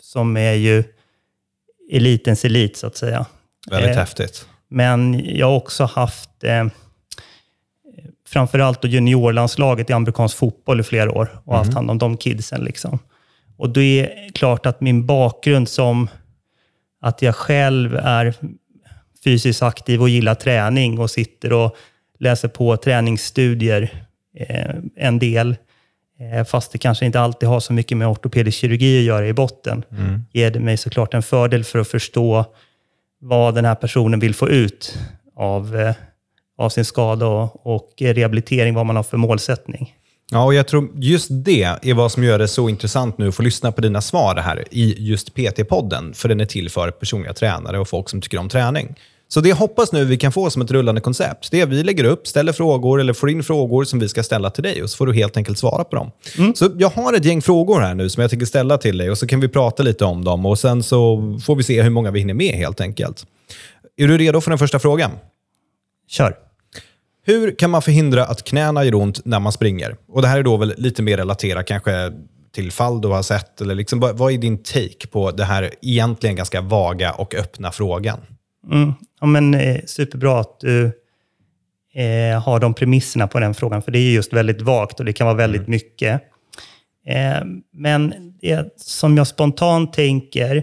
som 0.00 0.36
är 0.36 0.52
ju 0.52 0.84
elitens 1.92 2.44
elit, 2.44 2.76
så 2.76 2.86
att 2.86 2.96
säga. 2.96 3.26
Väldigt 3.70 3.90
Eh, 3.90 3.96
häftigt. 3.96 4.46
Men 4.68 5.22
jag 5.36 5.46
har 5.46 5.56
också 5.56 5.84
haft 5.84 6.44
eh, 6.44 6.66
framförallt 8.28 8.82
då 8.82 8.88
juniorlandslaget 8.88 9.90
i 9.90 9.92
amerikansk 9.92 10.36
fotboll 10.36 10.80
i 10.80 10.82
flera 10.82 11.12
år 11.12 11.40
och 11.44 11.56
haft 11.56 11.74
hand 11.74 11.90
om 11.90 11.98
de 11.98 12.16
kidsen. 12.16 12.64
Liksom. 12.64 12.98
Och 13.56 13.70
det 13.70 14.00
är 14.00 14.32
klart 14.32 14.66
att 14.66 14.80
min 14.80 15.06
bakgrund 15.06 15.68
som 15.68 16.08
att 17.00 17.22
jag 17.22 17.34
själv 17.34 17.96
är 17.96 18.34
fysiskt 19.24 19.62
aktiv 19.62 20.02
och 20.02 20.08
gillar 20.08 20.34
träning 20.34 20.98
och 20.98 21.10
sitter 21.10 21.52
och 21.52 21.76
läser 22.18 22.48
på 22.48 22.76
träningsstudier 22.76 24.07
en 24.96 25.18
del, 25.18 25.56
eh, 26.20 26.44
fast 26.44 26.72
det 26.72 26.78
kanske 26.78 27.06
inte 27.06 27.20
alltid 27.20 27.48
har 27.48 27.60
så 27.60 27.72
mycket 27.72 27.96
med 27.96 28.08
ortopedisk 28.08 28.58
kirurgi 28.58 28.98
att 28.98 29.04
göra 29.04 29.26
i 29.26 29.32
botten, 29.32 29.84
ger 30.32 30.50
det 30.50 30.60
mig 30.60 30.76
såklart 30.76 31.14
en 31.14 31.22
fördel 31.22 31.64
för 31.64 31.78
att 31.78 31.88
förstå 31.88 32.44
vad 33.20 33.54
den 33.54 33.64
här 33.64 33.74
personen 33.74 34.20
vill 34.20 34.34
få 34.34 34.48
ut 34.48 34.98
av, 35.36 35.76
eh, 35.76 35.94
av 36.58 36.68
sin 36.68 36.84
skada 36.84 37.26
och, 37.26 37.66
och 37.66 37.92
rehabilitering, 37.98 38.74
vad 38.74 38.86
man 38.86 38.96
har 38.96 39.02
för 39.02 39.16
målsättning. 39.16 39.94
Ja, 40.30 40.44
och 40.44 40.54
jag 40.54 40.68
tror 40.68 40.90
just 40.94 41.28
det 41.30 41.62
är 41.62 41.94
vad 41.94 42.12
som 42.12 42.24
gör 42.24 42.38
det 42.38 42.48
så 42.48 42.68
intressant 42.68 43.18
nu 43.18 43.28
att 43.28 43.34
få 43.34 43.42
lyssna 43.42 43.72
på 43.72 43.80
dina 43.80 44.00
svar 44.00 44.36
här 44.36 44.64
i 44.70 44.94
just 44.98 45.34
PT-podden, 45.34 46.12
för 46.12 46.28
den 46.28 46.40
är 46.40 46.44
till 46.44 46.70
för 46.70 46.90
personliga 46.90 47.32
tränare 47.32 47.78
och 47.78 47.88
folk 47.88 48.08
som 48.08 48.20
tycker 48.20 48.38
om 48.38 48.48
träning. 48.48 48.94
Så 49.30 49.40
det 49.40 49.48
jag 49.48 49.56
hoppas 49.56 49.92
nu 49.92 50.04
vi 50.04 50.16
kan 50.16 50.32
få 50.32 50.50
som 50.50 50.62
ett 50.62 50.70
rullande 50.70 51.00
koncept, 51.00 51.50
det 51.50 51.60
är 51.60 51.62
att 51.62 51.68
vi 51.68 51.82
lägger 51.82 52.04
upp, 52.04 52.26
ställer 52.26 52.52
frågor 52.52 53.00
eller 53.00 53.12
får 53.12 53.30
in 53.30 53.42
frågor 53.42 53.84
som 53.84 53.98
vi 53.98 54.08
ska 54.08 54.22
ställa 54.22 54.50
till 54.50 54.62
dig 54.62 54.82
och 54.82 54.90
så 54.90 54.96
får 54.96 55.06
du 55.06 55.14
helt 55.14 55.36
enkelt 55.36 55.58
svara 55.58 55.84
på 55.84 55.96
dem. 55.96 56.10
Så 56.54 56.70
jag 56.78 56.90
har 56.90 57.12
ett 57.12 57.24
gäng 57.24 57.42
frågor 57.42 57.80
här 57.80 57.94
nu 57.94 58.08
som 58.08 58.20
jag 58.20 58.30
tänker 58.30 58.46
ställa 58.46 58.78
till 58.78 58.98
dig 58.98 59.10
och 59.10 59.18
så 59.18 59.26
kan 59.26 59.40
vi 59.40 59.48
prata 59.48 59.82
lite 59.82 60.04
om 60.04 60.24
dem 60.24 60.46
och 60.46 60.58
sen 60.58 60.82
så 60.82 61.18
får 61.44 61.56
vi 61.56 61.62
se 61.62 61.82
hur 61.82 61.90
många 61.90 62.10
vi 62.10 62.18
hinner 62.18 62.34
med 62.34 62.54
helt 62.54 62.80
enkelt. 62.80 63.26
Är 63.96 64.08
du 64.08 64.18
redo 64.18 64.40
för 64.40 64.50
den 64.50 64.58
första 64.58 64.78
frågan? 64.78 65.10
Kör! 66.08 66.34
Hur 67.24 67.58
kan 67.58 67.70
man 67.70 67.82
förhindra 67.82 68.24
att 68.24 68.44
knäna 68.44 68.84
gör 68.84 68.94
ont 68.94 69.24
när 69.24 69.40
man 69.40 69.52
springer? 69.52 69.96
Och 70.08 70.22
Det 70.22 70.28
här 70.28 70.38
är 70.38 70.42
då 70.42 70.56
väl 70.56 70.74
lite 70.76 71.02
mer 71.02 71.16
relaterat 71.16 71.66
kanske 71.66 72.12
till 72.54 72.72
fall 72.72 73.00
du 73.00 73.08
har 73.08 73.22
sett. 73.22 73.60
Eller 73.60 73.74
liksom, 73.74 74.00
vad 74.00 74.16
vad 74.16 74.32
är 74.32 74.38
din 74.38 74.62
take 74.62 75.06
på 75.10 75.30
det 75.30 75.44
här 75.44 75.74
egentligen 75.82 76.36
ganska 76.36 76.60
vaga 76.60 77.12
och 77.12 77.34
öppna 77.34 77.72
frågan? 77.72 78.18
Mm. 78.66 78.92
Ja, 79.20 79.26
men, 79.26 79.54
eh, 79.54 79.80
superbra 79.86 80.40
att 80.40 80.60
du 80.60 80.84
eh, 81.94 82.42
har 82.42 82.60
de 82.60 82.74
premisserna 82.74 83.26
på 83.26 83.40
den 83.40 83.54
frågan, 83.54 83.82
för 83.82 83.92
det 83.92 83.98
är 83.98 84.12
just 84.12 84.32
väldigt 84.32 84.62
vagt 84.62 85.00
och 85.00 85.06
det 85.06 85.12
kan 85.12 85.26
vara 85.26 85.36
väldigt 85.36 85.68
mycket. 85.68 86.22
Eh, 87.06 87.44
men 87.72 88.14
det 88.40 88.72
som 88.76 89.16
jag 89.16 89.26
spontant 89.26 89.92
tänker 89.92 90.62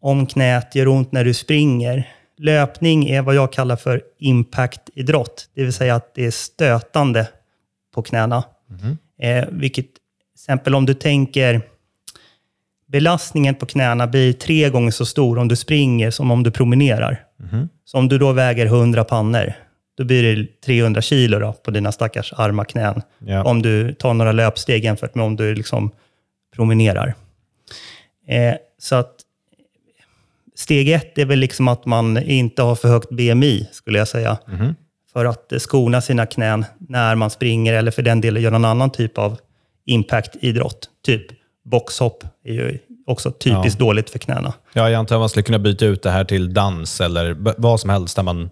om 0.00 0.26
knät 0.26 0.74
gör 0.74 0.88
ont 0.88 1.12
när 1.12 1.24
du 1.24 1.34
springer. 1.34 2.08
Löpning 2.38 3.08
är 3.08 3.22
vad 3.22 3.34
jag 3.34 3.52
kallar 3.52 3.76
för 3.76 4.02
impactidrott, 4.18 5.50
det 5.54 5.62
vill 5.62 5.72
säga 5.72 5.94
att 5.94 6.14
det 6.14 6.26
är 6.26 6.30
stötande 6.30 7.28
på 7.94 8.02
knäna. 8.02 8.44
Eh, 9.22 9.44
vilket, 9.50 9.84
till 9.84 9.94
exempel 10.34 10.74
om 10.74 10.86
du 10.86 10.94
tänker 10.94 11.60
belastningen 12.92 13.54
på 13.54 13.66
knäna 13.66 14.06
blir 14.06 14.32
tre 14.32 14.70
gånger 14.70 14.90
så 14.90 15.06
stor 15.06 15.38
om 15.38 15.48
du 15.48 15.56
springer 15.56 16.10
som 16.10 16.30
om 16.30 16.42
du 16.42 16.50
promenerar. 16.50 17.24
Så 17.84 17.98
om 17.98 18.08
du 18.08 18.18
då 18.18 18.32
väger 18.32 18.66
100 18.66 19.04
pannor, 19.04 19.52
då 19.96 20.04
blir 20.04 20.36
det 20.36 20.46
300 20.64 21.02
kilo 21.02 21.38
då, 21.38 21.52
på 21.52 21.70
dina 21.70 21.92
stackars 21.92 22.32
arma 22.32 22.64
knän. 22.64 23.02
Ja. 23.18 23.44
Om 23.44 23.62
du 23.62 23.94
tar 23.94 24.14
några 24.14 24.32
löpsteg 24.32 24.84
jämfört 24.84 25.14
med 25.14 25.24
om 25.24 25.36
du 25.36 25.54
liksom 25.54 25.90
promenerar. 26.56 27.14
Eh, 28.28 28.54
så 28.78 28.94
att 28.94 29.14
steg 30.54 30.88
ett 30.88 31.18
är 31.18 31.24
väl 31.24 31.38
liksom 31.38 31.68
att 31.68 31.86
man 31.86 32.18
inte 32.18 32.62
har 32.62 32.74
för 32.74 32.88
högt 32.88 33.10
BMI, 33.10 33.68
skulle 33.72 33.98
jag 33.98 34.08
säga. 34.08 34.38
Mhm. 34.48 34.74
För 35.12 35.24
att 35.24 35.52
eh, 35.52 35.58
skona 35.58 36.00
sina 36.00 36.26
knän 36.26 36.64
när 36.78 37.14
man 37.14 37.30
springer 37.30 37.72
eller 37.74 37.90
för 37.90 38.02
den 38.02 38.20
delen 38.20 38.42
gör 38.42 38.50
någon 38.50 38.64
annan 38.64 38.90
typ 38.90 39.18
av 39.18 39.38
impact-idrott. 39.86 40.88
Typ 41.04 41.41
boxhopp 41.64 42.24
är 42.44 42.52
ju 42.52 42.78
också 43.06 43.30
typiskt 43.30 43.78
dåligt 43.78 44.10
för 44.10 44.18
knäna. 44.18 44.52
Ja, 44.72 44.90
jag 44.90 44.98
antar 44.98 45.16
att 45.16 45.20
man 45.20 45.28
skulle 45.28 45.42
kunna 45.42 45.58
byta 45.58 45.84
ut 45.86 46.02
det 46.02 46.10
här 46.10 46.24
till 46.24 46.54
dans 46.54 47.00
eller 47.00 47.36
vad 47.60 47.80
som 47.80 47.90
helst 47.90 48.16
där 48.16 48.22
man 48.22 48.50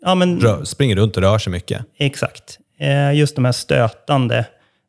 Ja, 0.00 0.14
men 0.14 0.40
rör, 0.40 0.64
springer 0.64 0.96
runt 0.96 1.16
och 1.16 1.22
rör 1.22 1.38
sig 1.38 1.50
mycket. 1.52 1.82
exakt. 1.96 2.58
Eh, 2.78 3.12
just 3.14 3.34
de 3.36 3.44
här 3.44 3.52
stötande 3.52 4.46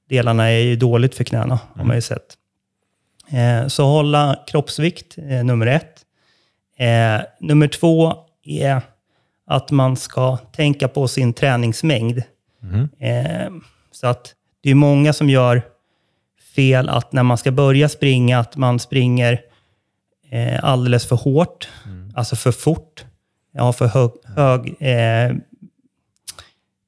delarna 0.10 0.46
är 0.52 0.60
ju 0.60 0.76
dåligt 0.76 1.16
för 1.16 1.24
knäna, 1.24 1.60
har 1.76 1.84
man 1.84 1.96
ju 1.96 2.02
sett. 2.02 2.38
Eh, 3.32 3.68
så 3.68 3.86
hålla 3.86 4.40
kroppsvikt, 4.48 5.18
eh, 5.18 5.44
nummer 5.44 5.68
ett. 5.68 6.04
Nummer 7.40 7.68
två 7.68 8.14
är 8.46 8.82
att 9.48 9.72
man 9.72 9.96
ska 9.98 10.38
tänka 10.38 10.88
på 10.88 11.08
sin 11.08 11.34
träningsmängd. 11.34 12.18
Eh, 13.00 13.52
så 13.92 14.08
att 14.08 14.34
det 14.64 14.70
är 14.72 14.76
många 14.76 15.14
som 15.14 15.30
gör 15.30 15.62
fel 16.58 16.90
att 16.90 17.14
när 17.14 17.24
man 17.24 17.38
ska 17.38 17.52
börja 17.52 17.90
springa, 17.90 18.40
att 18.40 18.56
man 18.58 18.80
springer 18.80 19.42
eh, 20.32 20.64
alldeles 20.64 21.06
för 21.06 21.16
hårt, 21.16 21.68
alltså 22.16 22.36
för 22.36 22.52
fort. 22.52 23.06
Ja, 23.54 23.74
för 23.74 23.88
hög, 23.88 24.12
hög 24.36 24.76
eh, 24.80 25.36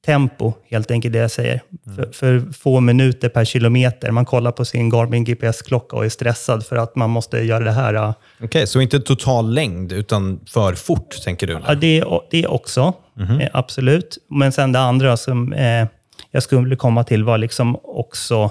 tempo, 0.06 0.52
helt 0.70 0.90
enkelt 0.90 1.12
det 1.12 1.18
jag 1.18 1.30
säger. 1.30 1.60
För, 1.96 2.12
för 2.12 2.52
få 2.52 2.80
minuter 2.80 3.28
per 3.28 3.44
kilometer. 3.44 4.10
Man 4.10 4.24
kollar 4.24 4.52
på 4.52 4.64
sin 4.64 4.90
Garmin 4.90 5.24
GPS-klocka 5.24 5.96
och 5.96 6.04
är 6.04 6.08
stressad 6.08 6.66
för 6.66 6.76
att 6.76 6.96
man 6.96 7.10
måste 7.10 7.38
göra 7.38 7.64
det 7.64 7.72
här. 7.72 7.94
eh, 7.94 8.14
Okej, 8.42 8.66
så 8.66 8.80
inte 8.80 9.00
total 9.00 9.54
längd 9.54 9.92
utan 9.92 10.40
för 10.46 10.74
fort, 10.74 11.22
tänker 11.24 11.46
du? 11.46 11.60
Ja, 11.66 11.74
det, 11.74 12.04
det 12.30 12.46
också. 12.46 12.92
Eh, 13.40 13.48
absolut. 13.52 14.18
Men 14.30 14.52
sen 14.52 14.72
det 14.72 14.80
andra 14.80 15.16
som 15.16 15.52
eh, 15.52 15.86
jag 16.30 16.42
skulle 16.42 16.76
komma 16.76 17.04
till 17.04 17.24
var 17.24 17.38
liksom 17.38 17.78
också 17.82 18.50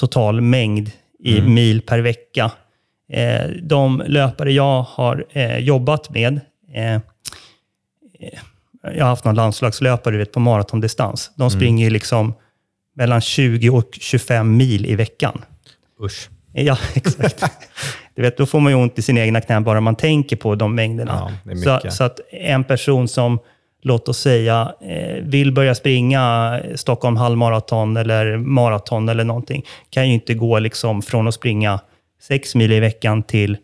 total 0.00 0.40
mängd 0.40 0.90
i 1.18 1.40
mil 1.40 1.80
per 1.80 1.98
vecka. 1.98 2.50
Eh, 3.12 3.46
de 3.62 4.02
löpare 4.06 4.52
jag 4.52 4.82
har 4.82 5.26
eh, 5.30 5.58
jobbat 5.58 6.10
med, 6.10 6.40
eh, 6.74 6.94
eh, 6.94 7.00
jag 8.82 9.04
har 9.04 9.10
haft 9.10 9.24
någon 9.24 9.34
landslagslöpare 9.34 10.16
vet, 10.16 10.32
på 10.32 10.40
maratondistans. 10.40 11.30
De 11.36 11.50
springer 11.50 11.84
ju 11.84 11.90
liksom 11.90 12.34
mellan 12.94 13.20
20 13.20 13.70
och 13.70 13.88
25 14.00 14.56
mil 14.56 14.86
i 14.86 14.94
veckan. 14.94 15.44
Usch. 16.02 16.28
Ja, 16.52 16.78
exakt. 16.94 17.44
du 18.14 18.22
vet, 18.22 18.36
då 18.36 18.46
får 18.46 18.60
man 18.60 18.72
ju 18.72 18.78
ont 18.78 18.98
i 18.98 19.02
sina 19.02 19.20
egna 19.20 19.40
knän 19.40 19.64
bara 19.64 19.80
man 19.80 19.96
tänker 19.96 20.36
på 20.36 20.54
de 20.54 20.74
mängderna. 20.74 21.32
Ja, 21.44 21.80
så, 21.80 21.90
så 21.90 22.04
att 22.04 22.20
en 22.30 22.64
person 22.64 23.08
som, 23.08 23.38
låt 23.86 24.08
oss 24.08 24.18
säga, 24.18 24.74
eh, 24.80 25.22
vill 25.22 25.52
börja 25.52 25.74
springa 25.74 26.60
Stockholm 26.74 27.16
halvmaraton 27.16 27.96
eller 27.96 28.36
maraton 28.36 29.08
eller 29.08 29.24
någonting, 29.24 29.64
kan 29.90 30.08
ju 30.08 30.14
inte 30.14 30.34
gå 30.34 30.58
liksom 30.58 31.02
från 31.02 31.28
att 31.28 31.34
springa 31.34 31.80
6 32.20 32.54
mil 32.54 32.72
i 32.72 32.80
veckan 32.80 33.22
till 33.22 33.56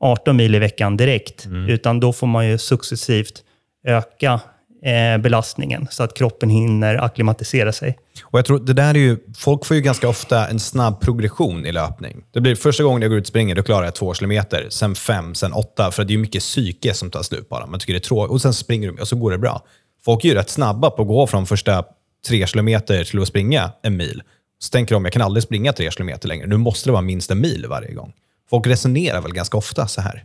18 0.00 0.36
mil 0.36 0.54
i 0.54 0.58
veckan 0.58 0.96
direkt, 0.96 1.46
Mm. 1.46 1.68
utan 1.68 2.00
då 2.00 2.12
får 2.12 2.26
man 2.26 2.48
ju 2.48 2.58
successivt 2.58 3.42
öka 3.86 4.40
Eh, 4.84 5.18
belastningen 5.18 5.88
så 5.90 6.02
att 6.02 6.14
kroppen 6.14 6.50
hinner 6.50 7.04
akklimatisera 7.04 7.72
sig. 7.72 7.98
Och 8.24 8.38
jag 8.38 8.46
tror 8.46 8.58
det 8.58 8.72
där 8.72 8.94
är 8.94 8.98
ju, 8.98 9.18
folk 9.36 9.64
får 9.64 9.76
ju 9.76 9.82
ganska 9.82 10.08
ofta 10.08 10.48
en 10.48 10.60
snabb 10.60 11.00
progression 11.00 11.66
i 11.66 11.72
löpning. 11.72 12.24
Det 12.32 12.40
blir 12.40 12.54
första 12.54 12.82
gången 12.82 13.02
jag 13.02 13.10
går 13.10 13.18
ut 13.18 13.24
och 13.24 13.28
springer, 13.28 13.54
då 13.54 13.62
klarar 13.62 13.84
jag 13.84 13.94
två 13.94 14.14
kilometer, 14.14 14.66
sen 14.70 14.94
fem, 14.94 15.34
sen 15.34 15.52
åtta. 15.52 15.90
För 15.90 16.04
det 16.04 16.10
är 16.10 16.12
ju 16.12 16.18
mycket 16.18 16.42
psyke 16.42 16.94
som 16.94 17.10
tar 17.10 17.22
slut 17.22 17.48
bara. 17.48 17.66
Man 17.66 17.80
tycker 17.80 17.92
det 17.92 17.98
är 17.98 18.00
tråkigt. 18.00 18.32
Och 18.32 18.42
sen 18.42 18.54
springer 18.54 18.92
du 18.92 19.00
och 19.00 19.08
så 19.08 19.16
går 19.16 19.30
det 19.30 19.38
bra. 19.38 19.62
Folk 20.04 20.24
är 20.24 20.28
ju 20.28 20.34
rätt 20.34 20.50
snabba 20.50 20.90
på 20.90 21.02
att 21.02 21.08
gå 21.08 21.26
från 21.26 21.46
första 21.46 21.84
tre 22.28 22.46
kilometer 22.46 23.04
till 23.04 23.22
att 23.22 23.28
springa 23.28 23.72
en 23.82 23.96
mil. 23.96 24.22
Så 24.58 24.70
tänker 24.70 24.94
de, 24.94 25.04
jag 25.04 25.12
kan 25.12 25.22
aldrig 25.22 25.42
springa 25.42 25.72
tre 25.72 25.90
kilometer 25.90 26.28
längre. 26.28 26.46
Nu 26.46 26.56
måste 26.56 26.88
det 26.88 26.92
vara 26.92 27.02
minst 27.02 27.30
en 27.30 27.40
mil 27.40 27.66
varje 27.68 27.92
gång. 27.92 28.12
Folk 28.50 28.66
resonerar 28.66 29.20
väl 29.20 29.32
ganska 29.32 29.56
ofta 29.56 29.86
så 29.86 30.00
här. 30.00 30.24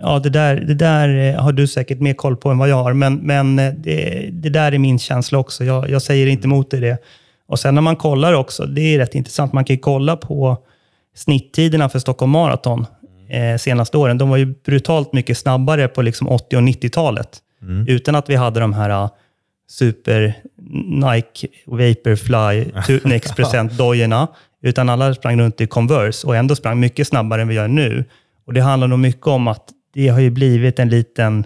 Ja, 0.00 0.18
det 0.18 0.30
där, 0.30 0.56
det 0.56 0.74
där 0.74 1.34
eh, 1.34 1.42
har 1.42 1.52
du 1.52 1.66
säkert 1.66 2.00
mer 2.00 2.14
koll 2.14 2.36
på 2.36 2.50
än 2.50 2.58
vad 2.58 2.68
jag 2.68 2.82
har, 2.82 2.92
men, 2.92 3.14
men 3.14 3.58
eh, 3.58 3.72
det, 3.72 4.28
det 4.32 4.48
där 4.48 4.72
är 4.72 4.78
min 4.78 4.98
känsla 4.98 5.38
också. 5.38 5.64
Jag, 5.64 5.90
jag 5.90 6.02
säger 6.02 6.26
inte 6.26 6.46
emot 6.46 6.70
dig 6.70 6.80
det. 6.80 6.98
Och 7.46 7.58
sen 7.58 7.74
när 7.74 7.82
man 7.82 7.96
kollar 7.96 8.32
också, 8.32 8.66
det 8.66 8.80
är 8.80 8.98
rätt 8.98 9.14
intressant, 9.14 9.52
man 9.52 9.64
kan 9.64 9.76
ju 9.76 9.80
kolla 9.80 10.16
på 10.16 10.58
snitttiderna 11.16 11.88
för 11.88 11.98
Stockholm 11.98 12.32
Marathon 12.32 12.86
eh, 13.28 13.58
senaste 13.58 13.96
åren. 13.96 14.18
De 14.18 14.28
var 14.28 14.36
ju 14.36 14.54
brutalt 14.64 15.12
mycket 15.12 15.38
snabbare 15.38 15.88
på 15.88 16.02
liksom 16.02 16.28
80 16.28 16.56
och 16.56 16.62
90-talet, 16.62 17.38
utan 17.88 18.14
att 18.14 18.30
vi 18.30 18.34
hade 18.34 18.60
de 18.60 18.72
här 18.72 18.90
eh, 18.90 19.10
super 19.68 20.34
Nike 20.86 21.48
Vaporfly 21.66 22.64
Next 23.10 23.36
Present-dojorna, 23.36 24.28
utan 24.62 24.88
alla 24.88 25.14
sprang 25.14 25.40
runt 25.40 25.60
i 25.60 25.66
Converse 25.66 26.26
och 26.26 26.36
ändå 26.36 26.56
sprang 26.56 26.80
mycket 26.80 27.08
snabbare 27.08 27.42
än 27.42 27.48
vi 27.48 27.54
gör 27.54 27.68
nu. 27.68 28.04
Och 28.46 28.52
Det 28.52 28.60
handlar 28.60 28.88
nog 28.88 28.98
mycket 28.98 29.26
om 29.26 29.48
att 29.48 29.68
det 29.94 30.08
har 30.08 30.20
ju 30.20 30.30
blivit 30.30 30.78
en 30.78 30.88
liten 30.88 31.44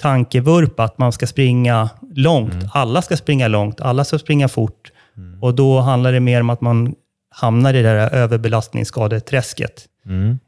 tankevurpa 0.00 0.84
att 0.84 0.98
man 0.98 1.12
ska 1.12 1.26
springa 1.26 1.90
långt. 2.14 2.54
Alla 2.72 3.02
ska 3.02 3.16
springa 3.16 3.48
långt, 3.48 3.80
alla 3.80 4.04
ska 4.04 4.18
springa 4.18 4.48
fort. 4.48 4.92
Och 5.40 5.54
då 5.54 5.80
handlar 5.80 6.12
det 6.12 6.20
mer 6.20 6.40
om 6.40 6.50
att 6.50 6.60
man 6.60 6.94
hamnar 7.30 7.74
i 7.74 7.82
det 7.82 7.94
där 7.94 8.10
överbelastningsskadeträsket. 8.14 9.88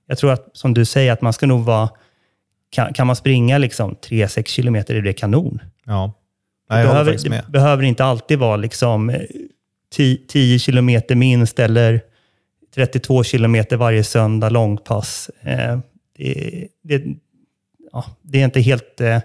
Jag 0.07 0.19
tror 0.19 0.33
att, 0.33 0.51
som 0.53 0.75
du 0.75 0.85
säger, 0.85 1.13
att 1.13 1.23
man 1.23 1.33
ska 1.33 1.47
nog 1.47 1.65
vara... 1.65 1.89
Kan, 2.71 2.93
kan 2.93 3.07
man 3.07 3.17
springa 3.17 3.59
liksom 3.59 3.97
3-6 4.09 4.45
kilometer 4.47 4.95
är 4.95 5.03
det 5.03 5.13
kanon. 5.13 5.61
Ja. 5.85 6.13
Nej, 6.71 6.79
jag 6.81 6.89
behöver, 6.89 7.13
faktiskt 7.13 7.29
med. 7.29 7.45
det 7.47 7.53
behöver 7.53 7.83
inte 7.83 8.05
alltid 8.05 8.39
vara 8.39 8.57
liksom 8.57 9.11
eh, 9.11 9.21
10, 9.93 10.19
10 10.29 10.59
kilometer 10.59 11.15
minst 11.15 11.59
eller 11.59 12.01
32 12.75 13.25
kilometer 13.25 13.77
varje 13.77 14.05
söndag 14.05 14.49
långpass. 14.49 15.31
Eh, 15.41 15.79
det, 16.19 16.69
det, 16.85 17.03
ja, 17.93 18.05
det 18.23 18.41
är 18.41 18.45
inte 18.45 18.61
helt... 18.61 19.01
Eh, 19.01 19.19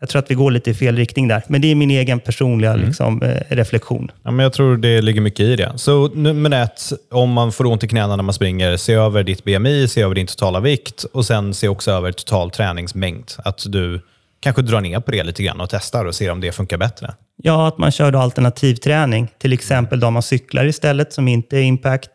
jag 0.00 0.08
tror 0.08 0.18
att 0.22 0.30
vi 0.30 0.34
går 0.34 0.50
lite 0.50 0.70
i 0.70 0.74
fel 0.74 0.96
riktning 0.96 1.28
där. 1.28 1.42
Men 1.48 1.60
det 1.60 1.70
är 1.70 1.74
min 1.74 1.90
egen 1.90 2.20
personliga 2.20 2.72
Mm. 2.72 2.86
liksom, 2.86 3.22
eh, 3.22 3.36
reflektion. 3.48 4.10
Ja, 4.22 4.30
men 4.30 4.42
jag 4.42 4.52
tror 4.52 4.76
det 4.76 5.02
ligger 5.02 5.20
mycket 5.20 5.40
i 5.40 5.56
det. 5.56 5.72
Så 5.76 6.08
nummer 6.08 6.62
ett, 6.62 6.82
om 7.10 7.30
man 7.32 7.52
får 7.52 7.66
ont 7.66 7.84
i 7.84 7.88
knäna 7.88 8.16
när 8.16 8.22
man 8.22 8.34
springer, 8.34 8.76
se 8.76 8.92
över 8.92 9.22
ditt 9.22 9.44
BMI, 9.44 9.88
se 9.88 10.02
över 10.02 10.14
din 10.14 10.26
totala 10.26 10.60
vikt 10.60 11.04
och 11.04 11.26
sen 11.26 11.54
se 11.54 11.68
också 11.68 11.90
över 11.90 12.12
total 12.12 12.50
träningsmängd. 12.50 13.30
Att 13.44 13.62
du 13.66 14.00
kanske 14.40 14.62
drar 14.62 14.80
ner 14.80 15.00
på 15.00 15.10
det 15.10 15.22
lite 15.22 15.42
grann 15.42 15.60
och 15.60 15.70
testar 15.70 16.04
och 16.04 16.14
ser 16.14 16.30
om 16.30 16.40
det 16.40 16.52
funkar 16.52 16.76
bättre. 16.78 17.14
Ja, 17.36 17.68
att 17.68 17.78
man 17.78 17.92
kör 17.92 18.10
då 18.12 18.18
alternativträning. 18.18 19.28
Till 19.38 19.52
exempel 19.52 20.00
då 20.00 20.10
man 20.10 20.22
cyklar 20.22 20.64
istället, 20.64 21.12
som 21.12 21.28
inte 21.28 21.56
är 21.58 21.62
impact. 21.62 22.10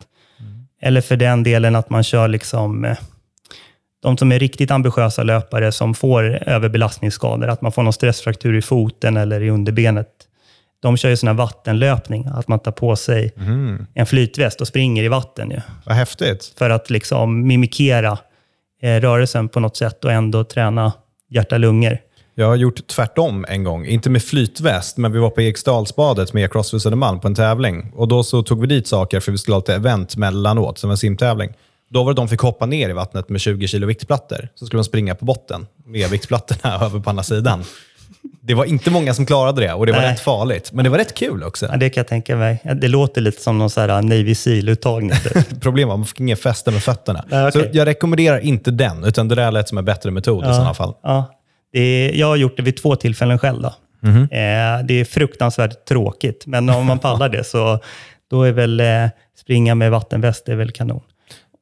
Eller 0.82 1.00
för 1.00 1.16
den 1.16 1.42
delen 1.42 1.76
att 1.76 1.90
man 1.90 2.02
kör 2.04 2.28
liksom... 2.28 2.84
eh, 2.84 2.96
De 4.02 4.16
som 4.16 4.32
är 4.32 4.38
riktigt 4.38 4.70
ambitiösa 4.70 5.22
löpare 5.22 5.72
som 5.72 5.94
får 5.94 6.48
överbelastningsskador, 6.48 7.48
att 7.48 7.62
man 7.62 7.72
får 7.72 7.82
någon 7.82 7.92
stressfraktur 7.92 8.54
i 8.56 8.62
foten 8.62 9.16
eller 9.16 9.42
i 9.42 9.50
underbenet. 9.50 10.08
De 10.80 10.96
kör 10.96 11.08
ju 11.08 11.16
sån 11.16 11.26
här 11.26 11.34
vattenlöpning, 11.34 12.26
att 12.26 12.48
man 12.48 12.58
tar 12.58 12.72
på 12.72 12.96
sig 12.96 13.32
en 13.94 14.06
flytväst 14.06 14.60
och 14.60 14.68
springer 14.68 15.04
i 15.04 15.08
vatten. 15.08 15.50
Ju, 15.50 15.60
Vad 15.86 15.96
häftigt. 15.96 16.54
för 16.58 16.70
att 16.70 16.90
liksom 16.90 17.46
mimikera 17.46 18.18
eh, 18.82 19.00
rörelsen 19.00 19.48
på 19.48 19.60
något 19.60 19.76
sätt 19.76 20.04
och 20.04 20.12
ändå 20.12 20.44
träna 20.44 20.92
hjärta-lungor. 21.30 21.98
Jag 22.34 22.46
har 22.46 22.56
gjort 22.56 22.86
tvärtom 22.86 23.44
en 23.48 23.64
gång. 23.64 23.86
Inte 23.86 24.10
med 24.10 24.22
flytväst, 24.22 24.96
men 24.96 25.12
vi 25.12 25.18
var 25.18 25.30
på 25.30 25.42
Eriksdalsbadet 25.42 26.32
med 26.32 26.52
Crossfit 26.52 26.82
Södermalm 26.82 27.20
på 27.20 27.28
en 27.28 27.34
tävling. 27.34 27.92
Och 27.94 28.08
Då 28.08 28.22
så 28.22 28.42
tog 28.42 28.60
vi 28.60 28.66
dit 28.66 28.86
saker 28.86 29.20
för 29.20 29.32
vi 29.32 29.38
skulle 29.38 29.54
ha 29.54 29.60
ett 29.62 29.68
event 29.68 30.16
mellanåt, 30.16 30.78
som 30.78 30.90
en 30.90 30.96
simtävling. 30.96 31.50
Då 31.90 32.04
var 32.04 32.12
det 32.12 32.16
de 32.16 32.28
fick 32.28 32.40
hoppa 32.40 32.66
ner 32.66 32.88
i 32.90 32.92
vattnet 32.92 33.28
med 33.28 33.40
20 33.40 33.68
kilo 33.68 33.86
viktplattor. 33.86 34.48
Så 34.54 34.66
skulle 34.66 34.78
de 34.78 34.84
springa 34.84 35.14
på 35.14 35.24
botten 35.24 35.66
med 35.86 36.10
viktplattorna 36.10 36.74
över 36.84 37.00
på 37.00 37.10
andra 37.10 37.22
sidan. 37.22 37.64
Det 38.40 38.54
var 38.54 38.64
inte 38.64 38.90
många 38.90 39.14
som 39.14 39.26
klarade 39.26 39.60
det 39.60 39.72
och 39.72 39.86
det 39.86 39.92
var 39.92 40.00
Nej. 40.00 40.12
rätt 40.12 40.20
farligt. 40.20 40.72
Men 40.72 40.84
det 40.84 40.90
var 40.90 40.98
rätt 40.98 41.14
kul 41.14 41.42
också. 41.42 41.66
Ja, 41.70 41.76
det 41.76 41.90
kan 41.90 42.00
jag 42.00 42.08
tänka 42.08 42.36
mig. 42.36 42.60
Ja, 42.64 42.74
Det 42.74 42.88
låter 42.88 43.20
lite 43.20 43.42
som 43.42 43.58
någon 43.58 43.70
så 43.70 43.80
här 43.80 44.02
Navy 44.02 44.34
Seal-uttagning. 44.34 45.10
typ. 45.22 45.60
Problem 45.60 45.88
var 45.88 45.94
att 45.94 45.98
man 45.98 46.06
fick 46.06 46.20
ingen 46.20 46.36
fäste 46.36 46.70
med 46.70 46.82
fötterna. 46.82 47.24
Nej, 47.28 47.48
okej. 47.48 47.62
Så 47.62 47.68
jag 47.78 47.86
rekommenderar 47.86 48.38
inte 48.38 48.70
den, 48.70 49.04
utan 49.04 49.28
det 49.28 49.34
där 49.34 49.50
lät 49.50 49.68
som 49.68 49.78
en 49.78 49.84
bättre 49.84 50.10
metod 50.10 50.44
i 50.44 50.46
sådana 50.46 50.74
fall. 50.74 50.94
Ja, 51.02 51.34
det 51.72 51.80
är, 51.80 52.14
jag 52.14 52.26
har 52.26 52.36
gjort 52.36 52.56
det 52.56 52.62
vid 52.62 52.76
två 52.76 52.96
tillfällen 52.96 53.38
själv. 53.38 53.62
Då. 53.62 53.74
Mhm. 54.00 54.22
Eh, 54.22 54.86
det 54.86 55.00
är 55.00 55.04
fruktansvärt 55.04 55.84
tråkigt, 55.84 56.46
men 56.46 56.70
om 56.70 56.86
man 56.86 56.98
pallar 56.98 57.28
det 57.28 57.44
så 57.44 57.78
då 58.30 58.42
är 58.42 58.52
väl 58.52 58.80
eh, 58.80 58.86
springa 59.40 59.74
med 59.74 59.90
vattenväst 59.90 60.48
är 60.48 60.56
väl 60.56 60.70
kanon. 60.70 61.00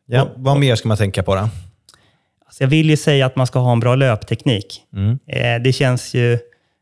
Ja, 0.07 0.29
vad 0.37 0.61
mer 0.61 0.75
ska 0.75 0.89
man 0.89 0.97
tänka 0.97 1.23
på 1.23 1.35
då? 1.35 1.49
Alltså 2.47 2.65
jag 2.65 2.69
vill 2.69 2.91
ju 2.91 2.97
säga 2.97 3.27
att 3.27 3.37
man 3.37 3.47
ska 3.47 3.59
ha 3.59 3.73
en 3.73 3.81
bra 3.81 3.95
löpteknik. 3.95 4.83
Mm. 4.93 5.19
Eh, 5.27 5.63
det 5.63 5.73
känns 5.73 6.15
ju 6.15 6.39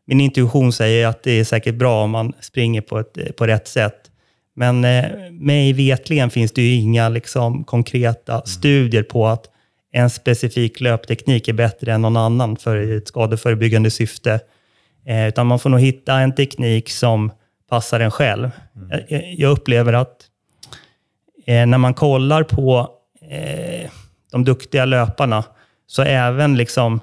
min 0.06 0.20
intuition 0.20 0.72
säger 0.72 1.06
att 1.06 1.22
det 1.22 1.30
är 1.30 1.44
säkert 1.44 1.74
bra 1.74 2.04
om 2.04 2.10
man 2.10 2.32
springer 2.40 2.80
på, 2.80 2.98
ett, 2.98 3.36
på 3.36 3.46
rätt 3.46 3.68
sätt. 3.68 4.10
Men 4.56 4.84
eh, 4.84 5.04
mig 5.30 5.72
vetligen 5.72 6.30
finns 6.30 6.52
det 6.52 6.62
ju 6.62 6.74
inga 6.74 7.08
liksom, 7.08 7.64
konkreta 7.64 8.32
mm. 8.32 8.46
studier 8.46 9.02
på 9.02 9.26
att 9.26 9.46
en 9.92 10.10
specifik 10.10 10.80
löpteknik 10.80 11.48
är 11.48 11.52
bättre 11.52 11.92
än 11.92 12.02
någon 12.02 12.16
annan 12.16 12.56
för 12.56 12.96
ett 12.96 13.08
skadeförebyggande 13.08 13.90
syfte. 13.90 14.40
Eh, 15.06 15.28
utan 15.28 15.46
man 15.46 15.58
får 15.58 15.70
nog 15.70 15.80
hitta 15.80 16.14
en 16.18 16.34
teknik 16.34 16.90
som 16.90 17.32
passar 17.70 18.00
en 18.00 18.10
själv. 18.10 18.50
Mm. 18.76 19.00
Jag, 19.08 19.34
jag, 19.38 19.50
upplever 19.50 19.92
att 19.92 20.16
eh, 21.46 21.66
när 21.66 21.78
man 21.78 21.94
kollar 21.94 22.42
på 22.42 22.90
eh, 23.30 23.90
de 24.32 24.44
duktiga 24.44 24.84
löparna, 24.84 25.44
så 25.86 26.02
även 26.02 26.56
liksom 26.56 27.00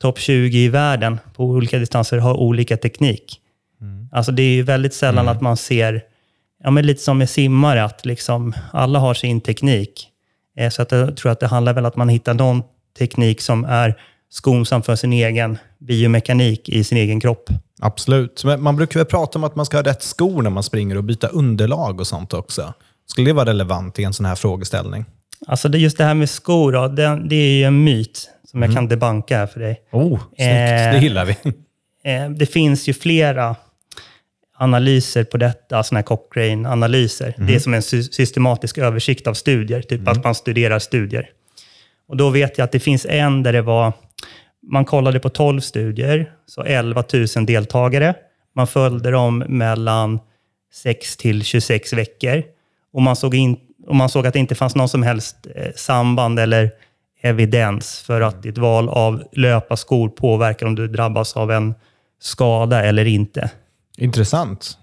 topp 0.00 0.18
20 0.18 0.58
i 0.58 0.68
världen 0.68 1.18
på 1.34 1.44
olika 1.44 1.78
distanser 1.78 2.18
har 2.18 2.34
olika 2.34 2.76
teknik. 2.76 3.40
Mm. 3.80 4.08
Alltså 4.12 4.32
det 4.32 4.42
är 4.42 4.54
ju 4.54 4.62
väldigt 4.62 4.94
sällan 4.94 5.24
mm. 5.24 5.36
att 5.36 5.42
man 5.42 5.56
ser, 5.56 6.02
ja, 6.64 6.70
men 6.70 6.86
lite 6.86 7.02
som 7.02 7.18
med 7.18 7.30
simmare, 7.30 7.84
att 7.84 8.06
liksom 8.06 8.52
alla 8.72 8.98
har 8.98 9.14
sin 9.14 9.40
teknik. 9.40 10.08
Eh, 10.56 10.70
så 10.70 10.82
att 10.82 10.92
jag 10.92 11.16
tror 11.16 11.32
att 11.32 11.40
det 11.40 11.46
handlar 11.46 11.72
väl 11.72 11.84
om 11.84 11.88
att 11.88 11.96
man 11.96 12.08
hittar 12.08 12.34
någon 12.34 12.62
teknik 12.98 13.40
som 13.40 13.64
är 13.64 13.94
skonsam 14.30 14.82
för 14.82 14.96
sin 14.96 15.12
egen 15.12 15.58
biomekanik 15.78 16.68
i 16.68 16.84
sin 16.84 16.98
egen 16.98 17.20
kropp. 17.20 17.50
Absolut. 17.80 18.44
Men 18.44 18.62
man 18.62 18.76
brukar 18.76 19.00
väl 19.00 19.06
prata 19.06 19.38
om 19.38 19.44
att 19.44 19.56
man 19.56 19.66
ska 19.66 19.76
ha 19.76 19.84
rätt 19.84 20.02
skor 20.02 20.42
när 20.42 20.50
man 20.50 20.62
springer 20.62 20.96
och 20.96 21.04
byta 21.04 21.28
underlag 21.28 22.00
och 22.00 22.06
sånt 22.06 22.32
också. 22.34 22.74
Skulle 23.06 23.30
det 23.30 23.34
vara 23.34 23.48
relevant 23.48 23.98
i 23.98 24.04
en 24.04 24.12
sån 24.12 24.26
här 24.26 24.34
frågeställning? 24.34 25.04
Alltså 25.46 25.68
det, 25.68 25.78
just 25.78 25.98
det 25.98 26.04
här 26.04 26.14
med 26.14 26.30
skor, 26.30 26.72
då, 26.72 26.88
det, 26.88 27.22
det 27.24 27.36
är 27.36 27.58
ju 27.58 27.64
en 27.64 27.84
myt 27.84 28.30
som 28.44 28.62
jag 28.62 28.70
mm. 28.70 28.74
kan 28.74 28.88
debanka 28.88 29.38
här 29.38 29.46
för 29.46 29.60
dig. 29.60 29.82
Oh, 29.90 30.18
snyggt. 30.18 30.40
Eh, 30.40 30.92
det 30.92 30.98
gillar 31.02 31.24
vi. 31.24 31.36
Eh, 32.06 32.30
det 32.30 32.46
finns 32.46 32.88
ju 32.88 32.92
flera 32.92 33.56
analyser 34.56 35.24
på 35.24 35.36
detta, 35.36 35.82
sådana 35.82 35.98
här 35.98 36.16
Cochrane-analyser. 36.16 37.34
Mm. 37.36 37.46
Det 37.46 37.54
är 37.54 37.58
som 37.58 37.74
en 37.74 37.82
sy 37.82 38.02
systematisk 38.02 38.78
översikt 38.78 39.26
av 39.26 39.34
studier, 39.34 39.82
typ 39.82 40.00
mm. 40.00 40.08
att 40.08 40.24
man 40.24 40.34
studerar 40.34 40.78
studier. 40.78 41.30
Och 42.08 42.16
då 42.16 42.30
vet 42.30 42.58
jag 42.58 42.64
att 42.64 42.72
det 42.72 42.80
finns 42.80 43.06
en 43.06 43.42
där 43.42 43.52
det 43.52 43.62
var, 43.62 43.92
man 44.62 44.84
kollade 44.84 45.20
på 45.20 45.28
12 45.28 45.60
studier, 45.60 46.32
så 46.46 46.62
11 46.62 47.04
000 47.36 47.46
deltagare. 47.46 48.14
Man 48.54 48.66
följde 48.66 49.10
dem 49.10 49.38
mellan 49.48 50.20
6 50.72 51.16
till 51.16 51.44
26 51.44 51.92
veckor. 51.92 52.42
Och 52.92 53.02
man 53.02 53.16
såg, 53.16 53.34
in, 53.34 53.56
och 53.86 53.96
man 53.96 54.08
såg 54.08 54.26
att 54.26 54.32
det 54.32 54.38
inte 54.38 54.54
fanns 54.54 54.74
någon 54.74 54.88
som 54.88 55.02
helst 55.02 55.36
eh, 55.54 55.72
samband 55.76 56.38
eller 56.38 56.70
evidens 57.20 58.00
för 58.00 58.20
att 58.20 58.42
ditt 58.42 58.58
val 58.58 58.88
av 58.88 59.22
löparskor 59.32 60.08
påverkar 60.08 60.66
om 60.66 60.74
du 60.74 60.88
drabbas 60.88 61.36
av 61.36 61.50
en 61.50 61.74
skada 62.20 62.84
eller 62.84 63.04
inte. 63.04 63.50
Intressant 63.96 64.78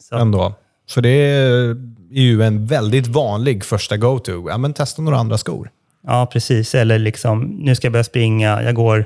Så. 0.00 0.16
ändå. 0.16 0.54
För 0.90 1.00
det 1.00 1.08
är 1.08 1.76
ju 2.10 2.42
en 2.42 2.66
väldigt 2.66 3.06
vanlig 3.06 3.64
första 3.64 3.96
go-to. 3.96 4.48
Ja, 4.48 4.58
men 4.58 4.72
testa 4.74 5.02
några 5.02 5.18
andra 5.18 5.38
skor. 5.38 5.70
Ja, 6.06 6.26
precis. 6.32 6.74
Eller 6.74 6.98
liksom, 6.98 7.40
nu 7.42 7.74
ska 7.74 7.86
jag 7.86 7.92
börja 7.92 8.04
springa. 8.04 8.62
Jag 8.62 8.74
går 8.74 9.04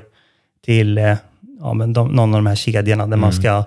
till 0.65 0.97
eh, 0.97 1.15
ja, 1.59 1.73
men 1.73 1.93
de, 1.93 2.07
någon 2.07 2.33
av 2.33 2.37
de 2.37 2.47
här 2.47 2.55
kedjorna 2.55 3.03
där 3.03 3.07
mm. 3.07 3.19
man 3.19 3.33
ska 3.33 3.63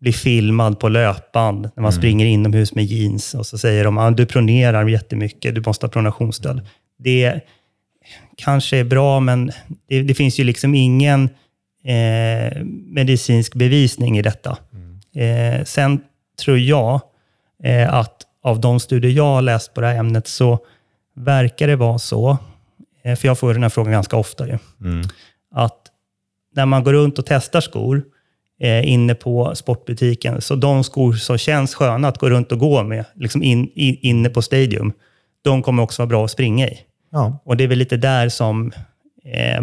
bli 0.00 0.12
filmad 0.12 0.80
på 0.80 0.88
löpband 0.88 1.62
när 1.62 1.82
man 1.82 1.92
mm. 1.92 2.00
springer 2.00 2.26
inomhus 2.26 2.74
med 2.74 2.84
jeans 2.84 3.34
och 3.34 3.46
så 3.46 3.58
säger 3.58 3.84
de 3.84 3.98
att 3.98 4.12
ah, 4.12 4.16
du 4.16 4.26
pronerar 4.26 4.88
jättemycket, 4.88 5.54
du 5.54 5.62
måste 5.66 5.86
ha 5.86 5.90
pronationsstöd. 5.90 6.66
Det 6.98 7.40
kanske 8.36 8.76
är 8.76 8.84
bra, 8.84 9.20
men 9.20 9.52
det, 9.88 10.02
det 10.02 10.14
finns 10.14 10.40
ju 10.40 10.44
liksom 10.44 10.74
ingen 10.74 11.24
eh, 11.84 12.62
medicinsk 12.86 13.54
bevisning 13.54 14.18
i 14.18 14.22
detta. 14.22 14.58
Mm. 14.72 15.58
Eh, 15.58 15.64
sen 15.64 16.00
tror 16.44 16.58
jag 16.58 17.00
eh, 17.64 17.94
att 17.94 18.22
av 18.42 18.60
de 18.60 18.80
studier 18.80 19.12
jag 19.12 19.24
har 19.24 19.42
läst 19.42 19.74
på 19.74 19.80
det 19.80 19.86
här 19.86 19.96
ämnet 19.96 20.26
så 20.28 20.58
verkar 21.16 21.66
det 21.66 21.76
vara 21.76 21.98
så, 21.98 22.38
eh, 23.04 23.16
för 23.16 23.28
jag 23.28 23.38
får 23.38 23.52
den 23.52 23.62
här 23.62 23.70
frågan 23.70 23.92
ganska 23.92 24.16
ofta, 24.16 24.46
ju, 24.46 24.58
mm. 24.80 25.08
att 25.54 25.80
när 26.54 26.66
man 26.66 26.84
går 26.84 26.92
runt 26.92 27.18
och 27.18 27.26
testar 27.26 27.60
skor 27.60 28.02
eh, 28.60 28.92
inne 28.92 29.14
på 29.14 29.54
sportbutiken, 29.54 30.40
så 30.40 30.54
de 30.54 30.84
skor 30.84 31.12
som 31.12 31.38
känns 31.38 31.74
sköna 31.74 32.08
att 32.08 32.18
gå 32.18 32.30
runt 32.30 32.52
och 32.52 32.58
gå 32.58 32.82
med, 32.82 33.04
liksom 33.14 33.42
in, 33.42 33.70
in, 33.74 33.98
inne 34.00 34.28
på 34.28 34.42
Stadium, 34.42 34.92
de 35.42 35.62
kommer 35.62 35.82
också 35.82 36.02
vara 36.02 36.08
bra 36.08 36.24
att 36.24 36.30
springa 36.30 36.68
i. 36.68 36.78
Ja. 37.10 37.42
Och 37.44 37.56
det 37.56 37.64
är 37.64 37.68
väl 37.68 37.78
lite 37.78 37.96
där 37.96 38.28
som 38.28 38.72
eh, 39.24 39.62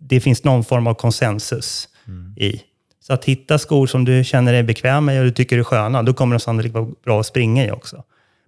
det 0.00 0.20
finns 0.20 0.44
någon 0.44 0.64
form 0.64 0.86
av 0.86 0.94
konsensus 0.94 1.88
mm. 2.08 2.34
i. 2.36 2.60
Så 3.00 3.12
att 3.12 3.24
hitta 3.24 3.58
skor 3.58 3.86
som 3.86 4.04
du 4.04 4.24
känner 4.24 4.52
dig 4.52 4.62
bekväm 4.62 5.04
med 5.04 5.18
och 5.18 5.24
du 5.24 5.30
tycker 5.30 5.58
är 5.58 5.64
sköna, 5.64 6.02
då 6.02 6.14
kommer 6.14 6.36
de 6.36 6.40
sannolikt 6.40 6.74
vara 6.74 6.88
bra 7.04 7.20
att 7.20 7.26
springa 7.26 7.66
i 7.66 7.70
också. 7.70 8.04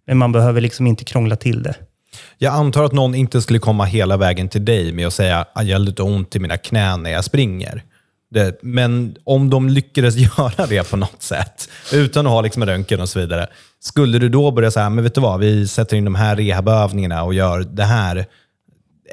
Men 0.07 0.19
man 0.19 0.33
behöver 0.33 0.61
liksom 0.61 0.87
inte 0.87 1.05
krångla 1.05 1.37
till 1.37 1.63
det. 1.63 1.75
Jag 2.39 2.55
antar 2.55 2.85
att 2.85 2.93
någon 2.93 3.15
inte 3.15 3.43
skulle 3.43 3.59
komma 3.59 3.85
hela 3.85 4.17
vägen 4.17 4.49
till 4.49 4.65
dig 4.65 4.93
med 4.93 5.07
att 5.07 5.15
säga 5.15 5.39
att 5.39 5.51
ah, 5.55 5.63
jag 5.63 5.75
har 5.75 5.85
lite 5.85 6.03
ont 6.03 6.37
i 6.37 6.39
mina 6.39 6.57
knän 6.57 7.03
när 7.03 7.11
jag 7.11 7.25
springer. 7.25 7.83
Det, 8.35 8.63
men 8.63 9.17
om 9.25 9.51
de 9.51 9.69
lyckades 9.69 10.17
göra 10.39 10.67
det 10.67 10.91
på 10.91 10.97
något 10.97 11.23
sätt, 11.23 11.69
utan 11.93 12.27
att 12.27 12.33
ha 12.33 12.41
liksom 12.41 12.67
röntgen 12.67 13.01
och 13.01 13.09
så 13.09 13.21
vidare, 13.21 13.47
skulle 13.81 14.19
du 14.19 14.29
då 14.29 14.51
börja 14.51 14.71
säga, 14.71 14.91
men 14.91 15.05
vet 15.05 15.15
du 15.15 15.21
vad, 15.21 15.41
vi 15.41 15.69
sätter 15.69 15.97
in 15.97 16.05
de 16.05 16.15
här 16.15 16.37
rehabövningarna 16.37 17.23
och 17.23 17.35
gör 17.35 17.61
det 17.61 17.85
här? 17.85 18.27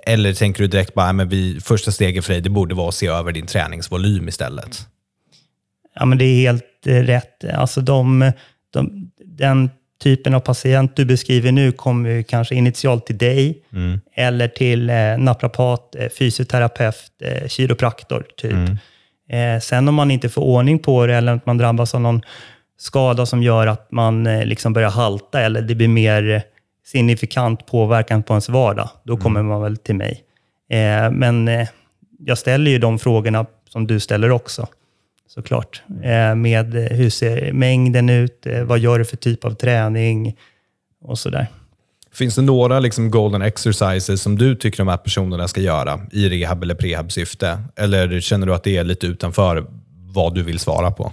Eller 0.06 0.34
tänker 0.34 0.62
du 0.62 0.68
direkt 0.68 0.94
bara, 0.94 1.14
men 1.14 1.30
vi, 1.30 1.60
första 1.62 1.92
steget 1.92 2.26
för 2.26 2.34
dig, 2.34 2.42
det 2.42 2.50
borde 2.50 2.76
vara 2.76 2.90
att 2.90 2.96
se 2.96 3.08
över 3.08 3.32
din 3.32 3.46
träningsvolym 3.46 4.28
istället? 4.28 4.88
Ja, 5.96 6.06
men 6.06 6.18
det 6.18 6.26
är 6.26 6.42
helt 6.42 6.88
eh, 6.88 6.94
rätt. 6.94 7.44
Alltså 7.44 7.82
de, 7.82 8.32
de, 8.74 9.12
den 9.26 9.70
typen 10.04 10.34
av 10.34 10.40
patient 10.40 10.96
du 10.96 11.06
beskriver 11.06 11.52
nu 11.52 11.72
kommer 11.72 12.22
kanske 12.22 12.56
initialt 12.56 13.06
till 13.06 13.18
dig 13.18 13.64
mm. 13.74 14.00
eller 14.16 14.48
till 14.48 14.90
eh, 14.90 15.18
naprapat, 15.18 15.96
eh, 15.96 16.10
fysioterapeut, 16.10 16.96
eh, 17.24 17.48
kiropraktor. 17.48 18.26
Typ. 18.38 18.52
Mm. 18.52 18.78
Eh, 19.32 19.60
sen 19.60 19.88
om 19.88 19.96
man 19.96 20.12
inte 20.12 20.30
får 20.30 20.42
ordning 20.42 20.80
på 20.80 21.06
det 21.06 21.16
eller 21.16 21.34
att 21.34 21.46
man 21.46 21.58
drabbas 21.58 21.96
av 21.96 22.02
någon 22.02 22.22
skada 22.78 23.26
som 23.26 23.44
gör 23.44 23.68
att 23.68 23.92
man 23.92 24.28
eh, 24.28 24.46
liksom 24.46 24.74
börjar 24.74 24.90
halta 24.90 25.42
eller 25.42 25.62
det 25.62 25.76
blir 25.76 25.88
mer 25.88 26.44
signifikant 26.86 27.66
påverkan 27.66 28.24
på 28.24 28.34
ens 28.34 28.50
vardag, 28.50 28.90
då 29.04 29.14
mm. 29.14 29.24
kommer 29.24 29.44
man 29.44 29.62
väl 29.62 29.78
till 29.78 29.96
mig. 29.96 30.24
Eh, 30.70 31.12
men 31.12 31.48
eh, 31.48 31.68
jag 32.20 32.38
ställer 32.38 32.72
ju 32.72 32.78
de 32.78 33.00
frågorna 33.00 33.46
som 33.70 33.88
du 33.88 34.00
ställer 34.00 34.32
också, 34.32 34.68
såklart. 35.28 35.84
Eh, 36.04 36.36
med 36.36 36.74
hur 36.74 37.10
ser 37.10 37.54
mängden 37.54 38.10
ut? 38.10 38.46
Eh, 38.46 38.64
vad 38.64 38.80
gör 38.80 39.00
du 39.00 39.06
för 39.06 39.18
typ 39.18 39.46
av 39.46 39.52
träning? 39.52 40.38
Och 41.02 41.20
sådär. 41.20 41.48
Finns 42.14 42.36
det 42.36 42.42
några 42.42 42.80
liksom 42.80 43.12
golden 43.12 43.42
exercises 43.42 44.22
som 44.22 44.38
du 44.38 44.56
tycker 44.56 44.78
de 44.78 44.88
här 44.88 44.98
personerna 44.98 45.48
ska 45.48 45.62
göra 45.62 46.02
i 46.12 46.30
rehab 46.30 46.64
eller 46.64 46.76
prehab-syfte? 46.76 47.64
Eller 47.76 48.20
känner 48.20 48.48
du 48.48 48.54
att 48.54 48.64
det 48.64 48.78
är 48.78 48.84
lite 48.84 49.08
utanför 49.08 49.66
vad 50.14 50.36
du 50.36 50.44
vill 50.44 50.60
svara 50.60 50.92
på? 50.92 51.12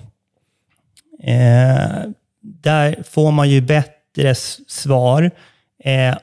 Eh, 1.23 2.11
där 2.41 3.03
får 3.09 3.33
man 3.33 3.51
ju 3.51 3.61
bättre 3.61 4.35
svar 4.67 5.31
eh, 5.85 6.17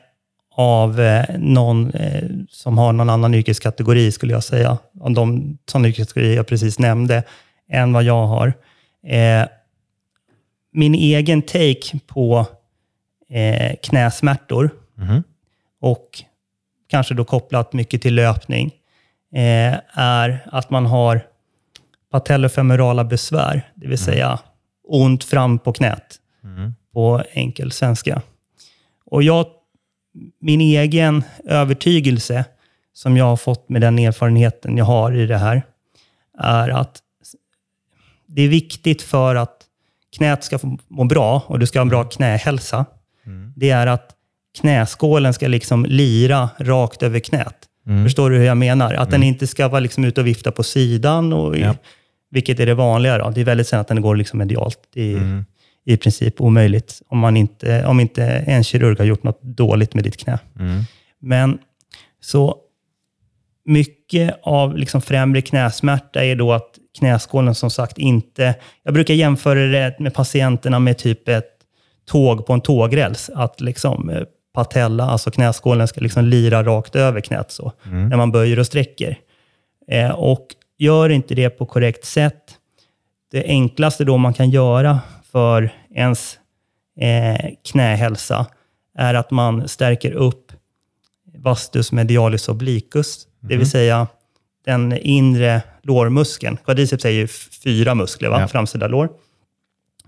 av 0.56 1.02
eh, 1.02 1.26
någon 1.38 1.92
eh, 1.92 2.24
som 2.50 2.78
har 2.78 2.94
någon 2.94 3.10
annan 3.10 3.34
yrkeskategori, 3.34 4.12
skulle 4.12 4.34
jag 4.34 4.44
säga. 4.44 4.78
av 5.02 5.12
de 5.12 5.58
sådana 5.72 5.88
yrkeskategorier 5.88 6.36
jag 6.36 6.48
precis 6.48 6.80
nämnde, 6.80 7.24
än 7.70 7.94
vad 7.94 8.04
jag 8.04 8.28
har. 8.28 8.54
Eh, 9.08 9.48
min 10.74 10.96
egen 10.96 11.42
take 11.42 12.00
på 12.08 12.46
eh, 13.30 13.76
knäsmärtor 13.84 14.70
mm. 14.98 15.24
och 15.82 16.24
kanske 16.88 17.14
då 17.14 17.26
kopplat 17.26 17.74
mycket 17.74 18.02
till 18.02 18.16
löpning, 18.16 18.72
eh, 19.34 19.80
är 19.94 20.50
att 20.52 20.70
man 20.70 20.86
har 20.86 21.22
patellofemorala 22.12 23.04
besvär, 23.04 23.72
det 23.76 23.88
vill 23.88 24.00
mm. 24.00 24.06
säga 24.06 24.40
ont 24.88 25.24
fram 25.24 25.60
på 25.60 25.74
knät 25.74 26.20
mm. 26.44 26.74
på 26.94 27.24
enkel 27.32 27.72
svenska. 27.72 28.22
Och 29.06 29.24
jag, 29.24 29.46
min 30.40 30.62
egen 30.62 31.24
övertygelse, 31.46 32.46
som 32.94 33.18
jag 33.18 33.26
har 33.26 33.38
fått 33.38 33.70
med 33.70 33.82
den 33.82 34.00
erfarenheten 34.00 34.78
jag 34.78 34.86
har 34.86 35.12
i 35.12 35.26
det 35.26 35.38
här, 35.38 35.64
är 36.38 36.70
att 36.70 37.02
det 38.28 38.42
är 38.42 38.50
viktigt 38.50 39.02
för 39.02 39.36
att 39.36 39.58
knät 40.18 40.44
ska 40.44 40.60
må 40.88 41.04
bra 41.04 41.44
och 41.48 41.60
du 41.60 41.68
ska 41.68 41.80
ha 41.80 41.82
en 41.82 41.90
bra 41.90 42.04
knähälsa, 42.04 42.86
Mm. 43.26 43.54
Det 43.56 43.70
är 43.70 43.88
att 43.88 44.12
knäskålen 44.62 45.34
ska 45.34 45.48
liksom 45.48 45.86
lira 45.86 46.50
rakt 46.58 47.04
över 47.04 47.20
knät. 47.20 47.56
Mm. 47.88 48.04
Förstår 48.04 48.30
du 48.30 48.38
hur 48.38 48.46
jag 48.46 48.58
menar? 48.58 48.94
Att 48.94 49.10
den 49.10 49.22
mm. 49.22 49.28
inte 49.28 49.48
ska 49.48 49.68
vara 49.68 49.80
liksom 49.80 50.06
ute 50.06 50.22
och 50.22 50.28
vifta 50.28 50.52
på 50.52 50.64
sidan, 50.64 51.34
och 51.34 51.58
ja. 51.58 51.76
vilket 52.32 52.60
är 52.60 52.66
det 52.66 52.74
vanliga. 52.74 53.18
Då. 53.18 53.30
Det 53.30 53.42
är 53.42 53.46
väldigt 53.46 53.68
sällan 53.68 53.82
att 53.82 53.88
den 53.88 54.02
går 54.02 54.16
liksom 54.16 54.40
medialt. 54.40 54.80
Det 54.94 55.14
är 55.14 55.18
mm. 55.18 55.46
i 55.86 55.98
princip 55.98 56.42
omöjligt 56.42 57.02
om, 57.08 57.20
man 57.20 57.38
inte, 57.38 57.86
om 57.86 58.00
inte 58.00 58.24
en 58.26 58.64
kirurg 58.64 58.98
har 58.98 59.06
gjort 59.06 59.24
något 59.24 59.42
dåligt 59.42 59.94
med 59.94 60.04
ditt 60.04 60.18
knä. 60.18 60.40
Mm. 60.60 60.84
Men 61.20 61.58
så 62.22 62.58
mycket 63.66 64.40
av 64.44 64.78
liksom 64.78 65.02
främre 65.02 65.42
knäsmärta 65.42 66.24
är 66.24 66.36
då 66.36 66.54
att 66.54 66.70
knäskålen 67.00 67.56
som 67.56 67.70
sagt 67.70 67.98
inte... 67.98 68.56
Jag 68.84 68.94
brukar 68.94 69.14
jämföra 69.14 69.60
det 69.60 70.00
med 70.00 70.14
patienterna 70.14 70.80
med 70.80 70.98
typ 70.98 71.28
ett 71.28 71.55
tåg 72.06 72.46
på 72.46 72.54
en 72.54 72.62
tågräls. 72.62 73.30
Att 73.34 73.62
liksom 73.62 74.10
eh, 74.10 74.24
patella, 74.54 75.04
alltså 75.04 75.32
knäskålen, 75.32 75.88
ska 75.88 76.02
liksom 76.02 76.26
lira 76.26 76.64
rakt 76.64 76.96
över 76.96 77.22
knät 77.22 77.52
så, 77.52 77.72
när 77.84 78.18
man 78.18 78.32
böjer 78.32 78.60
och 78.60 78.66
sträcker. 78.66 79.18
Eh, 79.88 80.12
och 80.12 80.48
gör 80.78 81.10
inte 81.10 81.36
det 81.36 81.50
på 81.50 81.66
korrekt 81.66 82.06
sätt, 82.06 82.44
det 83.32 83.46
enklaste 83.46 84.04
då 84.04 84.18
man 84.18 84.34
kan 84.34 84.50
göra 84.50 85.00
för 85.32 85.70
ens 85.96 86.38
eh, 87.00 87.52
knähälsa 87.72 88.46
är 88.98 89.14
att 89.14 89.32
man 89.32 89.68
stärker 89.68 90.12
upp 90.12 90.52
vastus 91.38 91.92
medialis 91.92 92.50
obliquus, 92.50 93.28
det 93.40 93.58
vill 93.58 93.70
säga 93.70 94.08
den 94.66 94.98
inre 94.98 95.62
lårmuskeln. 95.82 96.58
Quadriceps 96.58 97.06
är 97.06 97.10
ju 97.10 97.28
fyra 97.64 97.96
muskler, 97.96 98.30
va? 98.30 98.42
Ja. 98.42 98.48
framsida 98.48 98.88
lår. 98.88 99.10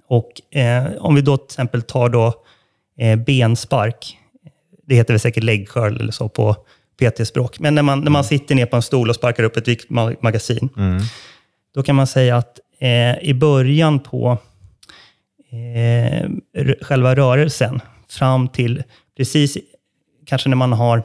Och 0.08 0.58
eh, 0.58 0.86
om 1.00 1.16
vi 1.16 1.22
då 1.22 1.38
till 1.38 1.46
exempel 1.46 1.82
tar 1.82 2.10
då, 2.10 2.34
eh, 2.98 3.16
benspark, 3.16 4.18
det 4.88 4.96
heter 4.96 5.14
väl 5.14 5.20
säkert 5.20 5.70
curl 5.70 6.02
eller 6.02 6.12
så 6.12 6.30
på 6.30 6.56
PT-språk, 7.00 7.60
men 7.60 7.76
när 7.76 7.82
man, 7.82 8.00
när 8.00 8.12
man 8.12 8.24
sitter 8.24 8.56
ner 8.56 8.66
på 8.66 8.76
en 8.76 8.82
stol 8.82 9.10
och 9.10 9.16
sparkar 9.16 9.44
upp 9.44 9.58
ett 9.58 9.68
viktmagasin, 9.68 10.70
då 11.74 11.84
kan 11.84 11.96
man 11.96 12.08
säga 12.08 12.38
att 12.38 12.60
eh, 12.80 13.20
i 13.30 13.34
början 13.34 14.00
på 14.00 14.38
eh, 15.52 16.30
själva 16.82 17.16
rörelsen, 17.16 17.82
fram 18.10 18.48
till 18.48 18.84
precis 19.18 19.58
kanske 20.26 20.50
när 20.50 20.56
man 20.56 20.74
har 20.74 21.04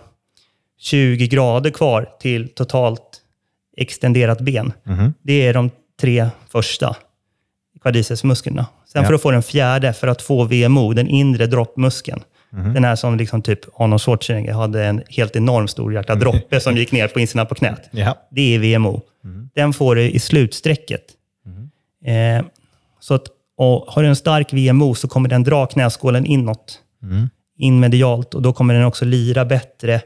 20 0.79 1.27
grader 1.27 1.71
kvar 1.71 2.09
till 2.21 2.49
totalt 2.49 3.21
extenderat 3.77 4.41
ben. 4.41 4.73
Det 5.23 5.47
är 5.47 5.55
de 5.55 5.71
tre 6.01 6.29
första 6.51 6.97
quadricepsmusklerna. 7.83 8.67
Sen 8.93 9.03
Ja. 9.03 9.07
för 9.09 9.15
att 9.15 9.23
få 9.23 9.31
den 9.31 9.43
fjärde, 9.43 9.93
för 9.93 10.09
att 10.09 10.23
få 10.23 10.45
VMO, 10.45 10.93
den 10.93 11.07
inre 11.09 11.47
droppmuskeln. 11.47 12.21
Den 12.75 12.85
här 12.85 12.97
som 12.97 13.17
liksom 13.17 13.43
typ 13.43 13.61
Arnold 13.81 14.01
Schwarzenegger 14.03 14.53
hade 14.53 14.85
en 14.85 15.03
helt 15.09 15.37
enorm 15.37 15.69
stor 15.69 15.95
jäkla 15.95 16.15
droppe 16.15 16.61
som 16.61 16.77
gick 16.77 16.93
ner 16.93 17.09
på 17.09 17.21
insidan 17.21 17.47
på 17.47 17.55
knät. 17.55 17.89
Ja. 17.91 18.19
Det 18.31 18.55
är 18.55 18.59
VMO. 18.59 19.01
Den 19.55 19.73
får 19.73 19.95
du 19.95 20.03
i 20.11 20.19
slutsträcket. 20.19 21.03
Eh, 22.05 22.45
så 23.01 23.15
att, 23.15 23.23
och 23.57 23.85
har 23.89 24.03
du 24.03 24.09
en 24.09 24.17
stark 24.17 24.53
VMO 24.53 24.95
så 24.95 25.09
kommer 25.09 25.29
den 25.29 25.43
dra 25.43 25.67
knäskålen 25.67 26.27
inåt, 26.27 26.79
in 27.59 27.81
medialt, 27.81 28.35
och 28.35 28.43
då 28.43 28.53
kommer 28.53 28.75
den 28.75 28.85
också 28.85 29.05
lira 29.05 29.45
bättre 29.45 30.01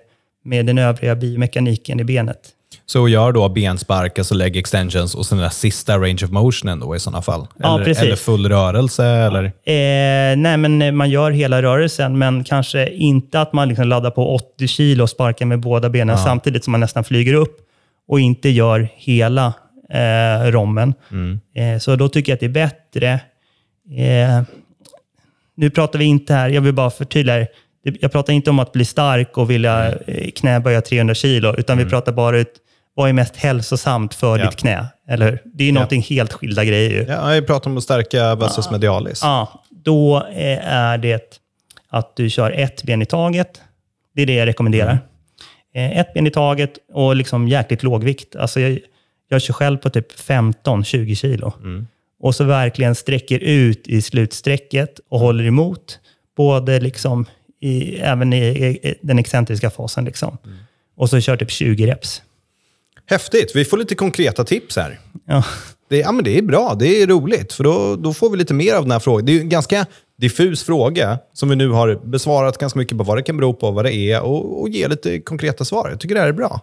med 0.44 0.66
den 0.66 0.78
övriga 0.78 1.14
biomekaniken 1.14 2.00
i 2.00 2.04
benet. 2.04 2.48
Så 2.88 3.08
gör 3.08 3.32
då 3.32 3.48
benspark, 3.48 4.18
alltså 4.18 4.34
leg 4.34 4.56
extensions 4.56 5.14
och 5.14 5.26
sen 5.26 5.38
den 5.38 5.42
där 5.42 5.50
sista 5.50 5.98
range 5.98 6.18
of 6.24 6.30
motionen 6.30 6.80
då 6.80 6.96
i 6.96 7.00
sådana 7.00 7.22
fall? 7.22 7.46
Ja, 7.58 7.74
eller, 7.74 7.84
precis. 7.84 8.02
eller 8.02 8.16
full 8.16 8.48
rörelse? 8.48 9.04
Eller? 9.06 9.44
Eh, 9.44 10.36
nej, 10.36 10.56
men 10.56 10.96
man 10.96 11.10
gör 11.10 11.30
hela 11.30 11.62
rörelsen, 11.62 12.18
men 12.18 12.44
kanske 12.44 12.88
inte 12.90 13.40
att 13.40 13.52
man 13.52 13.68
liksom 13.68 13.88
laddar 13.88 14.10
på 14.10 14.34
80 14.34 14.68
kilo 14.68 15.02
och 15.02 15.10
sparkar 15.10 15.46
med 15.46 15.60
båda 15.60 15.90
benen 15.90 16.18
samtidigt 16.18 16.64
som 16.64 16.70
man 16.72 16.80
nästan 16.80 17.04
flyger 17.04 17.34
upp 17.34 17.56
och 18.08 18.20
inte 18.20 18.48
gör 18.48 18.88
hela 18.96 19.46
eh, 19.90 20.50
rommen. 20.50 20.94
Eh, 21.54 21.78
så 21.78 21.96
då 21.96 22.08
tycker 22.08 22.32
jag 22.32 22.34
att 22.36 22.40
det 22.40 22.46
är 22.46 22.68
bättre. 22.94 23.10
Eh, 23.98 24.42
nu 25.56 25.70
pratar 25.70 25.98
vi 25.98 26.04
inte 26.04 26.34
här, 26.34 26.48
jag 26.48 26.60
vill 26.60 26.74
bara 26.74 26.90
förtydliga. 26.90 27.36
Det- 27.84 28.02
Jag 28.02 28.12
pratar 28.12 28.32
inte 28.32 28.50
om 28.50 28.58
att 28.58 28.72
bli 28.72 28.84
stark 28.84 29.38
och 29.38 29.50
vilja 29.50 29.92
eh, 30.06 30.30
knäböja 30.30 30.80
300 30.80 31.14
kilo, 31.14 31.54
utan 31.58 31.78
vi 31.78 31.84
pratar 31.84 32.12
bara 32.12 32.38
ut 32.38 32.52
vad 32.96 33.08
är 33.08 33.12
mest 33.12 33.36
hälsosamt 33.36 34.14
för 34.14 34.38
Ja. 34.38 34.44
ditt 34.50 34.56
knä. 34.58 34.86
Eller 35.08 35.30
hur? 35.30 35.42
Det 35.44 35.64
är 35.64 35.66
ju 35.66 35.72
någonting 35.72 36.02
helt 36.02 36.32
skilda 36.32 36.64
grejer. 36.64 36.90
ju. 36.90 37.04
Ja, 37.08 37.34
jag 37.34 37.46
pratar 37.46 37.70
om 37.70 37.76
att 37.76 37.82
stärka 37.82 38.34
vastus 38.34 38.70
medialis. 38.70 39.20
Ja, 39.22 39.64
då 39.70 40.16
eh, 40.16 40.68
är 40.74 40.98
det 40.98 41.40
att 41.88 42.16
du 42.16 42.30
kör 42.30 42.50
ett 42.50 42.82
ben 42.82 43.02
i 43.02 43.06
taget. 43.06 43.60
Det 44.14 44.22
är 44.22 44.26
det 44.26 44.34
jag 44.34 44.46
rekommenderar. 44.46 44.98
Eh, 45.74 45.98
Ett 45.98 46.14
ben 46.14 46.26
i 46.26 46.30
taget 46.30 46.72
och 46.92 47.16
liksom 47.16 47.48
jäkligt 47.48 47.82
låg 47.82 48.04
vikt. 48.04 48.36
Alltså 48.36 48.60
jag, 48.60 48.78
jag 49.28 49.42
kör 49.42 49.54
själv 49.54 49.78
på 49.78 49.90
typ 49.90 50.12
15-20 50.20 51.14
kilo. 51.14 51.52
Och 52.20 52.34
så 52.34 52.44
verkligen 52.44 52.94
sträcker 52.94 53.38
ut 53.38 53.88
i 53.88 54.02
slutsträcket 54.02 55.00
och 55.08 55.20
håller 55.20 55.44
emot. 55.44 55.98
Både 56.36 56.80
liksom 56.80 57.26
i, 57.60 57.96
även 57.96 58.32
i, 58.32 58.46
i 58.46 58.94
den 59.02 59.18
excentriska 59.18 59.70
fasen. 59.70 60.04
Liksom. 60.04 60.38
Och 60.96 61.10
så 61.10 61.20
kör 61.20 61.36
typ 61.36 61.50
20 61.50 61.86
reps. 61.86 62.22
Häftigt. 63.06 63.56
Vi 63.56 63.64
får 63.64 63.76
lite 63.76 63.94
konkreta 63.94 64.44
tips 64.44 64.76
här. 64.76 65.00
Ja. 65.26 65.44
Det, 65.88 65.98
ja, 65.98 66.12
men 66.12 66.24
det 66.24 66.38
är 66.38 66.42
bra, 66.42 66.74
det 66.78 67.02
är 67.02 67.06
roligt, 67.06 67.52
för 67.52 67.64
då, 67.64 67.96
då 67.96 68.14
får 68.14 68.30
vi 68.30 68.36
lite 68.36 68.54
mer 68.54 68.74
av 68.74 68.82
den 68.82 68.90
här 68.90 68.98
frågan. 68.98 69.26
Det 69.26 69.36
är 69.36 69.40
en 69.40 69.48
ganska 69.48 69.86
diffus 70.20 70.64
fråga 70.64 71.18
som 71.32 71.48
vi 71.48 71.56
nu 71.56 71.68
har 71.68 72.00
besvarat 72.04 72.58
ganska 72.58 72.78
mycket 72.78 72.98
på 72.98 73.04
vad 73.04 73.18
det 73.18 73.22
kan 73.22 73.36
bero 73.36 73.54
på, 73.54 73.70
vad 73.70 73.84
det 73.84 73.94
är 73.94 74.22
och, 74.22 74.60
och 74.60 74.68
ge 74.68 74.88
lite 74.88 75.20
konkreta 75.20 75.64
svar. 75.64 75.88
Jag 75.90 76.00
tycker 76.00 76.14
det 76.14 76.20
här 76.20 76.28
är 76.28 76.32
bra. 76.32 76.60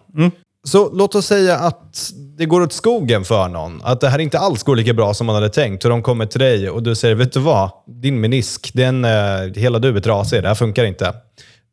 Så 0.66 0.90
låt 0.92 1.14
oss 1.14 1.26
säga 1.26 1.56
att 1.56 2.10
det 2.38 2.46
går 2.46 2.60
åt 2.60 2.72
skogen 2.72 3.24
för 3.24 3.48
någon, 3.48 3.80
att 3.84 4.00
det 4.00 4.08
här 4.08 4.18
inte 4.18 4.38
alls 4.38 4.62
går 4.62 4.76
lika 4.76 4.92
bra 4.92 5.14
som 5.14 5.26
man 5.26 5.34
hade 5.34 5.48
tänkt 5.48 5.84
och 5.84 5.90
de 5.90 6.02
kommer 6.02 6.26
till 6.26 6.40
dig 6.40 6.70
och 6.70 6.82
du 6.82 6.94
säger, 6.94 7.14
vet 7.14 7.32
du 7.32 7.40
vad, 7.40 7.70
din 7.86 8.20
menisk, 8.20 8.70
den, 8.74 9.04
eh, 9.04 9.10
hela 9.54 9.78
du 9.78 9.96
är 9.96 10.00
trasig, 10.00 10.42
det 10.42 10.48
här 10.48 10.54
funkar 10.54 10.84
inte. 10.84 11.14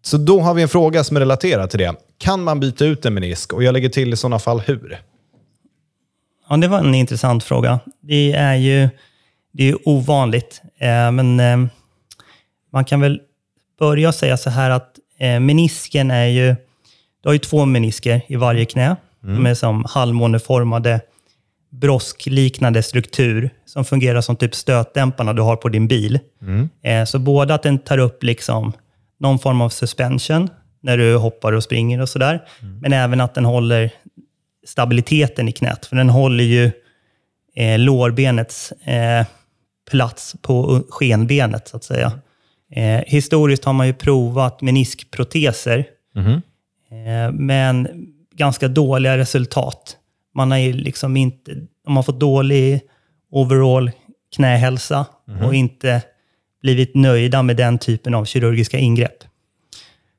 Så 0.01 0.17
då 0.17 0.39
har 0.39 0.53
vi 0.53 0.61
en 0.61 0.69
fråga 0.69 1.03
som 1.03 1.17
är 1.17 1.21
relaterad 1.21 1.69
till 1.69 1.79
det. 1.79 1.95
Kan 2.17 2.43
man 2.43 2.59
byta 2.59 2.85
ut 2.85 3.05
en 3.05 3.13
menisk? 3.13 3.53
Och 3.53 3.63
jag 3.63 3.73
lägger 3.73 3.89
till 3.89 4.13
i 4.13 4.17
sådana 4.17 4.39
fall 4.39 4.59
hur? 4.59 4.99
Ja, 6.49 6.57
det 6.57 6.67
var 6.67 6.79
en 6.79 6.95
intressant 6.95 7.43
fråga. 7.43 7.79
Det 8.01 8.33
är 8.33 8.55
ju 8.55 8.89
det 9.53 9.69
är 9.69 9.89
ovanligt, 9.89 10.61
eh, 10.77 11.11
men 11.11 11.39
eh, 11.39 11.57
man 12.73 12.85
kan 12.85 13.01
väl 13.01 13.21
börja 13.79 14.11
säga 14.11 14.37
så 14.37 14.49
här 14.49 14.69
att 14.69 14.99
eh, 15.17 15.39
menisken 15.39 16.11
är 16.11 16.25
ju... 16.25 16.55
Du 17.21 17.29
har 17.29 17.33
ju 17.33 17.39
två 17.39 17.65
menisker 17.65 18.21
i 18.27 18.35
varje 18.35 18.65
knä. 18.65 18.95
De 19.21 19.45
är 19.45 19.53
som 19.53 19.85
halvmåneformade 19.89 21.01
broskliknande 21.69 22.83
struktur 22.83 23.49
som 23.65 23.85
fungerar 23.85 24.21
som 24.21 24.35
typ 24.35 24.55
stötdämparna 24.55 25.33
du 25.33 25.41
har 25.41 25.55
på 25.55 25.69
din 25.69 25.87
bil. 25.87 26.19
Eh, 26.81 27.05
så 27.05 27.19
både 27.19 27.53
att 27.53 27.63
den 27.63 27.79
tar 27.79 27.97
upp 27.97 28.23
liksom 28.23 28.73
någon 29.21 29.39
form 29.39 29.62
av 29.62 29.69
suspension 29.69 30.49
när 30.81 30.97
du 30.97 31.15
hoppar 31.15 31.53
och 31.53 31.63
springer 31.63 32.01
och 32.01 32.10
sådär, 32.10 32.41
men 32.81 32.93
även 32.93 33.21
att 33.21 33.34
den 33.36 33.45
håller 33.45 33.91
stabiliteten 34.67 35.47
i 35.47 35.51
knät. 35.51 35.86
För 35.86 35.95
den 35.95 36.10
håller 36.10 36.43
ju 36.43 36.71
eh, 37.55 37.79
lårbenets 37.79 38.71
eh, 38.71 39.25
plats 39.91 40.36
på 40.41 40.84
skenbenet, 40.89 41.67
så 41.67 41.77
att 41.77 41.84
säga. 41.84 42.12
Eh, 42.71 43.01
historiskt 43.07 43.65
har 43.65 43.73
man 43.73 43.88
ju 43.88 43.93
provat 43.93 44.62
meniskproteser, 44.62 45.86
eh, 46.91 47.31
men 47.34 47.88
ganska 48.36 48.67
dåliga 48.67 49.17
resultat. 49.17 49.97
Man 50.36 50.51
har 50.51 50.57
ju 50.57 50.73
liksom 50.73 51.17
inte, 51.17 51.55
de 51.86 51.95
har 51.95 52.03
fått 52.03 52.19
dålig 52.19 52.81
overall 53.31 53.91
knähälsa 54.36 55.05
och 55.43 55.55
inte 55.55 56.01
blivit 56.62 56.95
nöjda 56.95 57.43
med 57.43 57.58
den 57.58 57.78
typen 57.78 58.13
av 58.13 58.26
kirurgiska 58.26 58.78
ingrepp. 58.78 59.24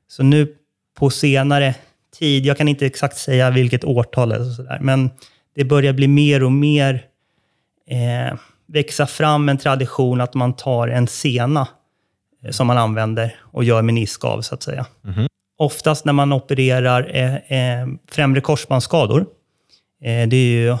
Så 0.07 0.23
nu 0.23 0.55
på 0.97 1.09
senare 1.09 1.75
tid, 2.19 2.45
jag 2.45 2.57
kan 2.57 2.67
inte 2.67 2.85
exakt 2.85 3.17
säga 3.17 3.49
vilket 3.49 3.83
årtal 3.83 4.31
eller 4.31 4.51
sådär, 4.51 4.79
men 4.81 5.09
det 5.55 5.63
börjar 5.63 5.93
bli 5.93 6.07
mer 6.07 6.43
och 6.43 6.51
mer 6.51 7.05
eh, 7.89 8.37
växa 8.67 9.05
fram 9.07 9.49
en 9.49 9.57
tradition 9.57 10.21
att 10.21 10.33
man 10.33 10.53
tar 10.55 10.87
en 10.87 11.07
sena 11.07 11.67
eh, 12.43 12.51
som 12.51 12.67
man 12.67 12.77
använder 12.77 13.35
och 13.39 13.63
gör 13.63 13.81
menisk 13.81 14.25
av, 14.25 14.41
så 14.41 14.55
att 14.55 14.63
säga. 14.63 14.85
Oftast 15.57 16.05
när 16.05 16.13
man 16.13 16.33
opererar 16.33 17.11
eh, 17.15 17.35
eh, 17.35 17.87
främre 18.11 18.41
korsbandsskador, 18.41 19.25
eh, 20.03 20.27
det 20.27 20.35
är 20.35 20.61
ju 20.61 20.77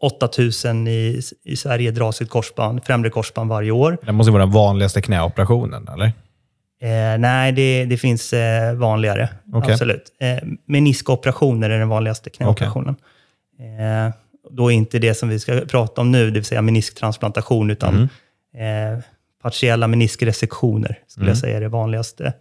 8000 0.00 0.88
i, 0.88 1.20
i 1.44 1.56
Sverige 1.56 1.90
dras 1.90 2.20
ett 2.20 2.30
korsband, 2.30 2.84
främre 2.84 3.10
korsband 3.10 3.50
varje 3.50 3.70
år. 3.70 3.98
Det 4.02 4.12
måste 4.12 4.32
vara 4.32 4.42
den 4.42 4.52
vanligaste 4.52 5.02
knäoperationen, 5.02 5.88
eller? 5.88 6.12
Eh, 6.80 7.18
nej, 7.18 7.52
det, 7.52 7.84
det 7.84 7.96
finns 7.96 8.32
eh, 8.32 8.74
vanligare. 8.74 9.28
Okej. 9.52 9.72
Absolut. 9.72 10.12
Eh, 10.20 10.48
meniskoperationer 10.66 11.70
är 11.70 11.78
den 11.78 11.88
vanligaste 11.88 12.30
knäoperationen. 12.30 12.96
Eh, 13.58 14.14
då 14.50 14.72
är 14.72 14.74
inte 14.74 14.98
det 14.98 15.14
som 15.14 15.28
vi 15.28 15.38
ska 15.38 15.60
prata 15.60 16.00
om 16.00 16.12
nu, 16.12 16.26
det 16.26 16.38
vill 16.38 16.44
säga 16.44 16.62
menisktransplantation, 16.62 17.70
utan 17.70 18.02
eh, 18.54 18.98
partiella 19.42 19.86
meniskresektioner 19.86 20.98
skulle 21.06 21.28
jag 21.28 21.38
säga 21.38 21.56
är 21.56 21.60
det 21.60 21.68
vanligaste 21.68 22.32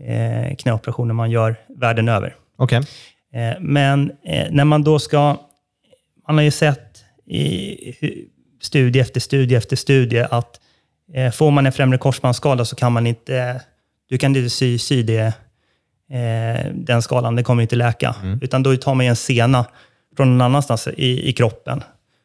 eh, 0.00 0.56
knäoperationen 0.56 1.16
man 1.16 1.30
gör 1.30 1.56
världen 1.68 2.08
över. 2.08 2.34
Okej. 2.58 2.78
Eh, 3.34 3.60
Men 3.60 4.12
när 4.50 4.64
man 4.64 4.82
då 4.82 4.98
ska... 4.98 5.36
Man 6.26 6.36
har 6.36 6.42
ju 6.42 6.50
sett 6.50 7.04
i 7.26 7.94
studie 8.60 9.00
efter 9.00 9.20
studie 9.20 9.54
efter 9.54 9.76
studie 9.76 10.26
att 10.30 10.60
eh, 11.14 11.32
får 11.32 11.50
man 11.50 11.66
en 11.66 11.72
främre 11.72 11.98
korsbandsskada 11.98 12.64
så 12.64 12.76
kan 12.76 12.92
man 12.92 13.06
inte... 13.06 13.60
Du 14.08 14.18
kan 14.18 14.36
inte 14.36 14.50
sy, 14.50 14.78
sy 14.78 15.02
det, 15.02 15.32
eh, 16.10 16.72
den 16.74 17.02
skadan, 17.02 17.36
det 17.36 17.42
kommer 17.42 17.62
inte 17.62 17.76
läka. 17.76 18.14
Utan 18.40 18.62
då 18.62 18.76
tar 18.76 18.94
man 18.94 19.06
en 19.06 19.16
sena 19.16 19.64
från 20.16 20.30
någon 20.30 20.40
annanstans 20.40 20.88
i, 20.88 21.28
i 21.28 21.32
kroppen 21.32 21.82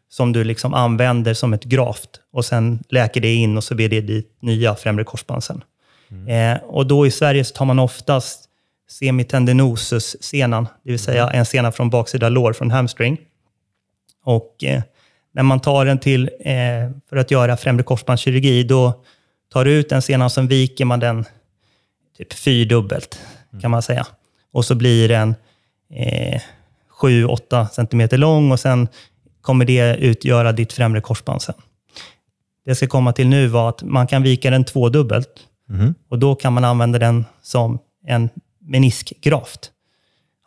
som 0.10 0.34
du 0.34 0.44
liksom 0.44 0.74
använder 0.74 1.34
som 1.34 1.54
ett 1.54 1.64
graft 1.64 2.10
och 2.34 2.46
sen 2.46 2.84
läker 2.90 3.22
det 3.22 3.34
in 3.34 3.58
och 3.58 3.64
så 3.64 3.76
blir 3.76 3.90
det 3.90 4.02
ditt 4.02 4.38
nya 4.42 4.76
främre 4.76 5.04
korsband 5.04 5.44
sen. 5.44 5.64
Eh, 6.28 6.64
och 6.64 6.88
då 6.88 7.08
i 7.08 7.12
Sverige 7.12 7.44
så 7.44 7.56
tar 7.56 7.66
man 7.66 7.80
oftast 7.80 8.46
semitendinosus-senan, 8.90 10.68
det 10.84 10.92
vill 10.92 11.00
säga 11.00 11.30
en 11.30 11.46
sena 11.46 11.72
från 11.72 11.90
baksida 11.90 12.30
lår 12.30 12.54
från 12.54 12.72
hamstring. 12.72 13.18
Och 14.24 14.64
eh, 14.64 14.82
när 15.32 15.44
man 15.44 15.60
tar 15.60 15.86
den 15.86 16.00
till 16.00 16.30
eh, 16.40 16.54
för 17.10 17.18
att 17.18 17.32
göra 17.32 17.58
främre 17.58 17.84
korsbandskirurgi, 17.84 18.64
då 18.64 19.04
tar 19.50 19.66
du 19.66 19.72
ut 19.72 19.90
den 19.90 20.02
senan 20.02 20.30
sen 20.30 20.48
viker 20.48 20.86
man 20.86 21.00
den 21.00 21.26
typ 22.18 22.34
fyrdubbelt, 22.34 23.20
kan 23.62 23.72
man 23.72 23.82
säga. 23.82 24.08
Och 24.52 24.66
så 24.66 24.76
blir 24.76 25.10
den 25.10 25.36
eh, 25.94 26.42
7-8 27.02 27.68
centimeter 27.68 28.18
lång 28.18 28.52
och 28.52 28.60
sen 28.60 28.88
kommer 29.42 29.66
det 29.66 29.96
utgöra 29.96 30.52
ditt 30.52 30.74
främre 30.74 31.02
korsband 31.02 31.42
sen. 31.42 31.56
Det 32.66 32.70
jag 32.70 32.78
ska 32.78 32.88
komma 32.88 33.14
till 33.14 33.28
nu 33.28 33.48
var 33.48 33.70
att 33.70 33.84
man 33.84 34.08
kan 34.08 34.24
vika 34.24 34.50
den 34.50 34.64
tvådubbelt 34.64 35.48
och 36.10 36.20
då 36.20 36.36
kan 36.36 36.54
man 36.54 36.66
använda 36.66 37.00
den 37.00 37.26
som 37.42 37.80
en 38.08 38.30
meniskgraft, 38.60 39.72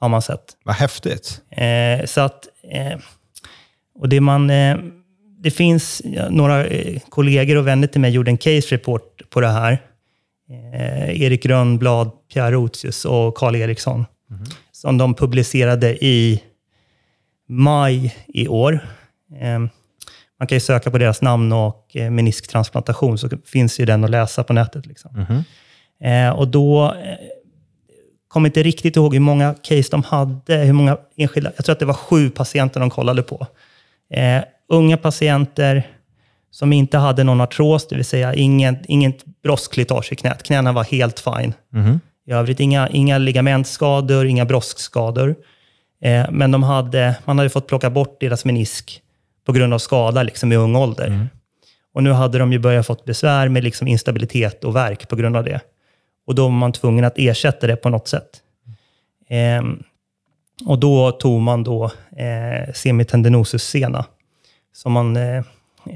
har 0.00 0.08
man 0.08 0.22
sett. 0.22 0.56
Vad 0.64 0.74
häftigt. 0.74 1.40
Eh, 1.50 2.06
så 2.06 2.20
att, 2.20 2.48
eh, 2.70 2.98
och 3.94 4.08
det, 4.08 4.20
man, 4.20 4.50
eh, 4.50 4.76
det 5.38 5.50
finns 5.50 6.02
några 6.30 6.66
eh, 6.66 7.00
kollegor 7.08 7.56
och 7.56 7.66
vänner 7.66 7.86
till 7.86 8.00
mig 8.00 8.10
gjorde 8.10 8.30
en 8.30 8.36
case 8.36 8.74
report 8.74 9.30
på 9.30 9.40
det 9.40 9.48
här. 9.48 9.82
Eh, 10.50 11.22
Erik 11.22 11.42
Grönblad, 11.42 12.10
Pierre 12.32 12.50
Rotius 12.50 13.04
och 13.04 13.34
Karl 13.34 13.56
Eriksson. 13.56 14.04
Som 14.72 14.98
de 14.98 15.14
publicerade 15.14 16.04
i 16.04 16.42
maj 17.48 18.16
i 18.26 18.48
år. 18.48 18.80
Man 20.38 20.46
kan 20.48 20.56
ju 20.56 20.60
söka 20.60 20.90
på 20.90 20.98
deras 20.98 21.22
namn 21.22 21.52
och 21.52 21.96
menisktransplantation, 22.10 23.18
så 23.18 23.28
finns 23.44 23.80
ju 23.80 23.84
den 23.84 24.04
att 24.04 24.10
läsa 24.10 24.44
på 24.44 24.52
nätet. 24.52 24.86
Liksom. 24.86 25.44
Eh, 26.00 26.30
och 26.30 26.48
då 26.48 26.94
kommer 28.28 28.48
inte 28.48 28.62
riktigt 28.62 28.96
ihåg 28.96 29.12
hur 29.14 29.20
många 29.20 29.54
case 29.54 29.88
de 29.90 30.02
hade, 30.02 30.56
hur 30.56 30.72
många 30.72 30.98
enskilda, 31.16 31.52
jag 31.56 31.64
tror 31.64 31.72
att 31.72 31.78
det 31.78 31.86
var 31.86 31.94
sju 31.94 32.30
patienter 32.30 32.80
de 32.80 32.90
kollade 32.90 33.22
på. 33.22 33.46
Eh, 34.10 34.42
unga 34.68 34.96
patienter 34.96 35.86
som 36.50 36.72
inte 36.72 36.98
hade 36.98 37.24
någon 37.24 37.40
artros, 37.40 37.88
det 37.88 37.96
vill 37.96 38.04
säga 38.04 38.34
inget, 38.34 38.86
inget 38.86 39.24
broskslitage 39.42 40.12
i 40.12 40.16
knät. 40.16 40.42
Knäna 40.42 40.72
var 40.72 40.84
helt 40.84 41.20
fine. 41.20 41.54
I 42.26 42.32
övrigt 42.32 42.60
inga, 42.60 42.88
inga 42.88 43.18
ligamentskador, 43.18 44.26
inga 44.26 44.44
broskskador. 44.44 45.34
Eh, 46.02 46.26
men 46.30 46.50
de 46.50 46.62
hade, 46.62 47.16
man 47.24 47.38
hade 47.38 47.50
fått 47.50 47.66
plocka 47.66 47.90
bort 47.90 48.20
deras 48.20 48.44
menisk 48.44 49.00
på 49.46 49.52
grund 49.52 49.74
av 49.74 49.78
skada 49.78 50.22
liksom, 50.22 50.52
i 50.52 50.56
ung 50.56 50.76
ålder. 50.76 51.08
Och 51.94 52.02
nu 52.02 52.12
hade 52.12 52.38
de 52.38 52.52
ju 52.52 52.58
börjat 52.58 52.86
fått 52.86 53.04
besvär 53.04 53.48
med 53.48 53.64
liksom, 53.64 53.88
instabilitet 53.88 54.64
och 54.64 54.76
värk 54.76 55.08
på 55.08 55.16
grund 55.16 55.36
av 55.36 55.44
det. 55.44 55.60
Och 56.26 56.34
då 56.34 56.42
var 56.42 56.50
man 56.50 56.72
tvungen 56.72 57.04
att 57.04 57.18
ersätta 57.18 57.66
det 57.66 57.76
på 57.76 57.88
något 57.88 58.08
sätt. 58.08 58.30
Ehm, 59.28 59.82
och 60.64 60.78
då 60.78 61.12
tog 61.12 61.40
man 61.40 61.64
då 61.64 61.84
eh, 62.16 62.72
semitendinosus-sena, 62.74 64.04
som 64.72 64.92
man 64.92 65.16
eh, 65.16 65.42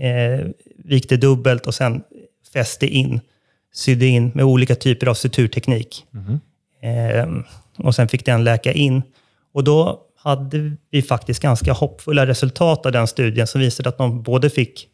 eh, 0.00 0.46
vikte 0.84 1.16
dubbelt 1.16 1.66
och 1.66 1.74
sen 1.74 2.02
fäste 2.52 2.86
in, 2.86 3.20
sydde 3.74 4.06
in 4.06 4.30
med 4.34 4.44
olika 4.44 4.74
typer 4.74 5.06
av 5.06 5.14
suturteknik. 5.14 6.06
Ehm, 6.82 7.44
och 7.76 7.94
sen 7.94 8.08
fick 8.08 8.26
den 8.26 8.44
läka 8.44 8.72
in. 8.72 9.02
Och 9.52 9.64
då 9.64 10.00
hade 10.16 10.76
vi 10.90 11.02
faktiskt 11.02 11.42
ganska 11.42 11.72
hoppfulla 11.72 12.26
resultat 12.26 12.86
av 12.86 12.92
den 12.92 13.06
studien 13.06 13.46
som 13.46 13.60
visade 13.60 13.88
att 13.88 13.98
de 13.98 14.22
både 14.22 14.50
fick 14.50 14.88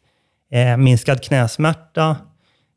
eh, 0.51 0.77
minskad 0.77 1.23
knäsmärta 1.23 2.17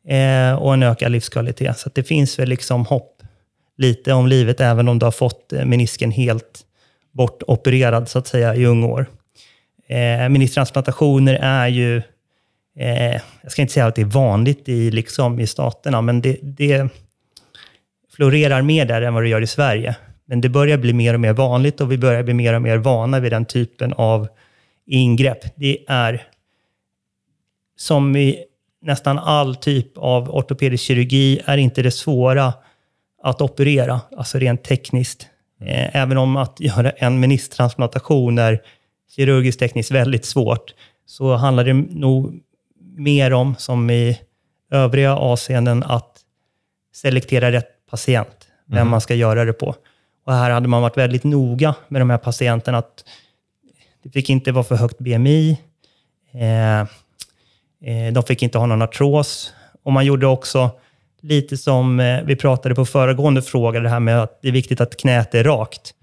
eh, 0.08 0.54
och 0.54 0.74
en 0.74 0.82
ökad 0.82 1.12
livskvalitet. 1.12 1.78
Så 1.78 1.90
det 1.94 2.02
finns 2.02 2.38
väl 2.38 2.48
liksom 2.48 2.86
hopp 2.86 3.22
lite 3.76 4.12
om 4.12 4.26
livet, 4.26 4.60
även 4.60 4.88
om 4.88 4.98
du 4.98 5.06
har 5.06 5.10
fått 5.10 5.52
eh, 5.52 5.64
menisken 5.64 6.10
helt 6.10 6.64
bortopererad 7.18 8.08
så 8.08 8.18
att 8.18 8.26
säga 8.26 8.54
i 8.54 8.66
unga 8.66 8.86
år. 8.86 9.06
Eh, 9.88 10.46
transplantationer 10.46 11.34
är 11.34 11.68
ju, 11.68 11.96
eh, 12.78 13.20
jag 13.42 13.52
ska 13.52 13.62
inte 13.62 13.74
säga 13.74 13.86
att 13.86 13.94
det 13.94 14.02
är 14.02 14.06
vanligt 14.06 14.68
i, 14.68 14.90
liksom, 14.90 15.40
i 15.40 15.46
staterna, 15.46 16.00
men 16.00 16.20
det, 16.20 16.38
det 16.42 16.88
florerar 18.16 18.62
mer 18.62 18.84
där 18.84 19.02
än 19.02 19.14
vad 19.14 19.22
det 19.22 19.28
gör 19.28 19.40
i 19.40 19.46
Sverige. 19.46 19.96
Men 20.24 20.40
det 20.40 20.48
börjar 20.48 20.78
bli 20.78 20.92
mer 20.92 21.14
och 21.14 21.20
mer 21.20 21.32
vanligt 21.32 21.80
och 21.80 21.92
vi 21.92 21.98
börjar 21.98 22.22
bli 22.22 22.34
mer 22.34 22.54
och 22.54 22.62
mer 22.62 22.76
vana 22.76 23.20
vid 23.20 23.32
den 23.32 23.44
typen 23.44 23.92
av 23.92 24.28
ingrepp. 24.86 25.44
Det 25.56 25.84
är 25.88 26.22
som 27.76 28.16
i 28.16 28.44
nästan 28.82 29.18
all 29.18 29.56
typ 29.56 29.98
av 29.98 30.30
ortopedisk 30.30 30.84
kirurgi 30.84 31.40
är 31.44 31.56
inte 31.56 31.82
det 31.82 31.90
svåra 31.90 32.52
att 33.22 33.40
operera, 33.40 34.00
alltså 34.16 34.38
rent 34.38 34.64
tekniskt. 34.64 35.26
Eh, 35.60 35.96
Även 35.96 36.18
om 36.18 36.36
att 36.36 36.60
göra 36.60 36.90
en 36.90 37.20
menisktransplantation 37.20 38.38
är 38.38 38.62
kirurgiskt 39.16 39.60
tekniskt 39.60 39.90
väldigt 39.90 40.24
svårt, 40.24 40.74
så 41.06 41.34
handlar 41.36 41.64
det 41.64 41.72
nog 41.74 42.40
mer 42.96 43.32
om, 43.32 43.54
som 43.58 43.90
i 43.90 44.20
övriga 44.70 45.16
avseenden, 45.16 45.82
att 45.82 46.20
selektera 46.94 47.52
rätt 47.52 47.86
patient, 47.90 48.48
vem 48.66 48.88
man 48.88 49.00
ska 49.00 49.14
göra 49.14 49.44
det 49.44 49.52
på. 49.52 49.74
Och 50.24 50.32
här 50.32 50.50
hade 50.50 50.68
man 50.68 50.82
varit 50.82 50.96
väldigt 50.96 51.24
noga 51.24 51.74
med 51.88 52.00
de 52.00 52.10
här 52.10 52.18
patienterna, 52.18 52.78
att 52.78 53.04
det 54.02 54.10
fick 54.10 54.30
inte 54.30 54.52
vara 54.52 54.64
för 54.64 54.76
högt 54.76 54.98
BMI, 54.98 55.58
eh, 56.32 56.80
eh, 56.80 58.12
de 58.12 58.22
fick 58.22 58.42
inte 58.42 58.58
ha 58.58 58.66
någon 58.66 58.82
artros. 58.82 59.52
Och 59.82 59.92
man 59.92 60.04
gjorde 60.04 60.26
också 60.26 60.70
lite 61.28 61.56
som 61.56 62.00
eh, 62.00 62.22
vi 62.24 62.36
pratade 62.36 62.74
på 62.74 62.84
föregående 62.84 63.42
fråga, 63.42 63.80
det 63.80 63.88
här 63.88 64.00
med 64.00 64.22
att 64.22 64.38
det 64.42 64.48
är 64.48 64.52
viktigt 64.52 64.80
att 64.80 64.96
knät 64.96 65.34
är 65.34 65.44
rakt. 65.44 65.94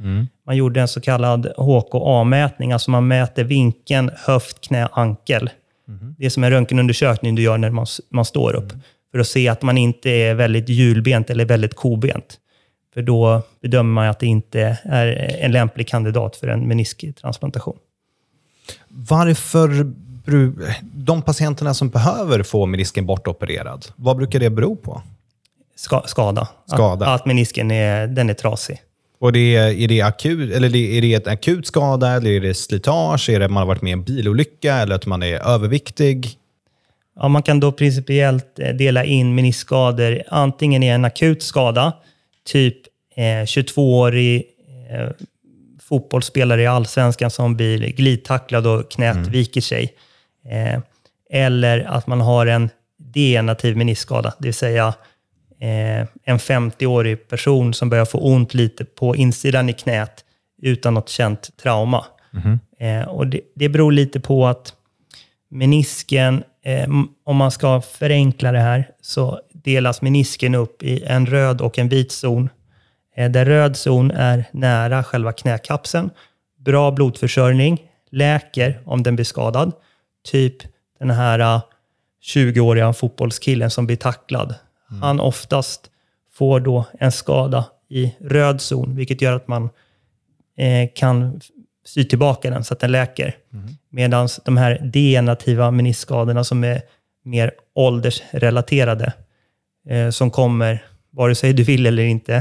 Man 0.46 0.58
gjorde 0.58 0.82
en 0.82 0.88
så 0.88 1.02
kallad 1.02 1.54
HKA-mätning, 1.58 2.72
alltså 2.72 2.92
man 2.92 3.08
mäter 3.08 3.44
vinkeln 3.44 4.12
höft, 4.16 4.62
knä, 4.62 4.88
ankel. 4.92 5.50
Det 6.18 6.26
är 6.26 6.30
som 6.30 6.44
en 6.44 6.52
röntgenundersökning 6.52 7.36
du 7.36 7.42
gör 7.42 7.58
när 7.58 7.70
man, 7.70 7.86
man 8.10 8.26
står 8.26 8.54
upp, 8.56 8.74
för 9.12 9.20
att 9.20 9.28
se 9.28 9.48
att 9.48 9.62
man 9.62 9.78
inte 9.78 10.10
är 10.10 10.34
väldigt 10.34 10.70
hjulbent 10.70 11.30
eller 11.30 11.46
väldigt 11.46 11.76
kobent. 11.76 12.38
För 12.94 13.02
då 13.02 13.42
bedömer 13.62 13.94
man 13.94 14.08
att 14.08 14.20
det 14.20 14.28
inte 14.28 14.78
är 14.84 15.08
en 15.40 15.52
lämplig 15.52 15.88
kandidat 15.88 16.36
för 16.36 16.48
en 16.48 16.68
menisktransplantation. 16.68 17.78
Varför, 18.88 19.94
de 20.82 21.22
patienterna 21.22 21.74
som 21.74 21.90
behöver 21.90 22.44
få 22.44 22.66
menisken 22.66 23.06
bortopererad, 23.06 23.86
vad 23.96 24.18
brukar 24.18 24.40
det 24.40 24.50
bero 24.50 24.76
på? 24.76 25.02
Ska, 25.76 26.04
skada. 26.06 26.48
Skada. 26.68 27.06
Att, 27.06 27.22
att 27.22 27.26
menisken 27.26 27.72
är, 27.72 28.08
den 28.08 28.30
är 28.30 28.34
trasig. 28.34 28.82
Och 29.20 29.32
det 29.32 29.56
är, 29.56 29.88
det 29.88 30.02
akut, 30.02 30.54
eller 30.54 30.76
är 30.76 31.02
det 31.02 31.14
ett 31.14 31.28
akut 31.28 31.68
skada, 31.68 32.12
eller 32.12 32.32
är 32.32 32.40
det 32.40 32.54
slitage, 32.54 33.30
är 33.30 33.40
det 33.40 33.46
att 33.46 33.52
man 33.52 33.62
har 33.62 33.68
varit 33.68 33.82
med 33.82 33.90
i 33.90 33.94
en 33.94 34.04
bilolycka, 34.04 34.76
eller 34.76 34.96
att 34.96 35.06
man 35.06 35.24
är 35.24 35.48
överviktig? 35.48 36.30
Ja, 37.16 37.28
man 37.28 37.44
kan 37.44 37.60
då 37.60 37.72
principiellt 37.72 38.60
eh, 38.60 38.76
dela 38.76 39.04
in 39.04 39.36
meniskskador 39.36 40.24
antingen 40.28 40.84
i 40.84 40.88
en 40.88 41.06
akut 41.06 41.44
skada, 41.44 41.94
typ 42.46 42.78
eh, 43.16 43.22
22-årig 43.24 44.44
eh, 44.92 45.10
fotbollsspelare 45.82 46.62
i 46.62 46.68
allsvenskan 46.68 47.32
som 47.32 47.56
blir 47.56 47.78
glidtacklad 47.80 48.68
och 48.68 48.92
knät 48.92 49.28
viker 49.28 49.62
sig. 49.62 49.94
Eh, 50.50 50.80
eller 51.30 51.80
att 51.80 52.08
man 52.08 52.22
har 52.22 52.46
en 52.46 52.70
degenerativ 52.98 53.78
meniskskada, 53.78 54.34
det 54.40 54.48
vill 54.48 54.54
säga 54.54 54.94
eh, 55.60 56.08
en 56.24 56.38
50-årig 56.38 57.28
person 57.28 57.74
som 57.74 57.90
börjar 57.90 58.06
få 58.06 58.18
ont 58.18 58.54
lite 58.54 58.86
på 58.86 59.16
insidan 59.16 59.70
i 59.70 59.74
knät 59.74 60.26
utan 60.62 60.94
något 60.94 61.10
känt 61.10 61.58
trauma. 61.58 62.06
Eh, 62.80 63.08
och 63.08 63.28
det, 63.28 63.42
det 63.56 63.70
beror 63.70 63.92
lite 63.92 64.20
på 64.20 64.48
att 64.48 64.74
menisken, 65.50 66.44
eh, 66.64 66.90
om 67.24 67.36
man 67.36 67.52
ska 67.52 67.82
förenkla 67.82 68.52
det 68.52 68.60
här, 68.60 68.90
så 69.02 69.40
delas 69.54 70.02
menisken 70.02 70.56
upp 70.56 70.84
i 70.84 71.04
en 71.04 71.26
röd 71.26 71.62
och 71.62 71.80
en 71.80 71.90
vit 71.90 72.12
zon. 72.12 72.50
Eh, 73.16 73.32
där 73.32 73.46
röd 73.46 73.78
zon 73.78 74.12
är 74.12 74.46
nära 74.52 75.04
själva 75.04 75.32
knäkapseln, 75.32 76.10
bra 76.66 76.92
blodförsörjning, 76.92 77.82
läker 78.12 78.80
om 78.86 79.04
den 79.04 79.16
blir 79.16 79.26
skadad. 79.26 79.72
Typ 80.28 80.56
den 81.00 81.10
här 81.10 81.40
eh, 81.40 81.62
20-åriga 82.36 82.94
fotbollskillen 82.94 83.72
som 83.72 83.86
blir 83.86 83.98
tacklad. 83.98 84.56
Han 85.02 85.20
oftast 85.20 85.90
får 86.34 86.60
då 86.60 86.86
en 87.00 87.12
skada 87.12 87.66
i 87.90 88.16
röd 88.20 88.62
zon, 88.62 88.96
vilket 88.96 89.22
gör 89.22 89.34
att 89.34 89.48
man 89.48 89.70
eh, 90.58 90.90
kan 90.96 91.42
sy 91.86 92.04
tillbaka 92.04 92.50
den 92.50 92.64
så 92.64 92.74
att 92.74 92.80
den 92.80 92.92
läker. 92.92 93.36
Medan 93.90 94.28
de 94.46 94.58
här 94.58 94.80
degenerativa 94.94 95.72
meniskskadorna 95.72 96.44
som 96.44 96.64
är 96.64 96.82
mer 97.24 97.52
åldersrelaterade, 97.74 99.14
eh, 99.90 100.10
som 100.10 100.32
kommer 100.32 100.84
vare 101.12 101.36
sig 101.36 101.54
du 101.54 101.64
vill 101.64 101.86
eller 101.86 102.04
inte 102.04 102.36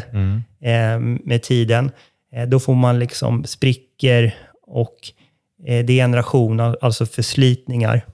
eh, 0.60 0.98
med 1.00 1.42
tiden, 1.42 1.90
eh, 2.32 2.48
då 2.48 2.60
får 2.60 2.74
man 2.74 2.98
liksom 2.98 3.44
sprickor 3.44 4.30
och 4.66 4.96
eh, 5.66 5.84
degeneration, 5.84 6.60
alltså 6.60 7.06
förslitningar, 7.06 8.06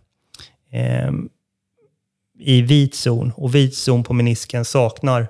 eh, 0.72 1.12
i 2.40 2.62
vit 2.62 2.94
zon. 2.94 3.32
Och 3.36 3.54
vit 3.54 3.74
zon 3.74 4.04
på 4.04 4.12
menisken 4.12 4.64
saknar 4.64 5.28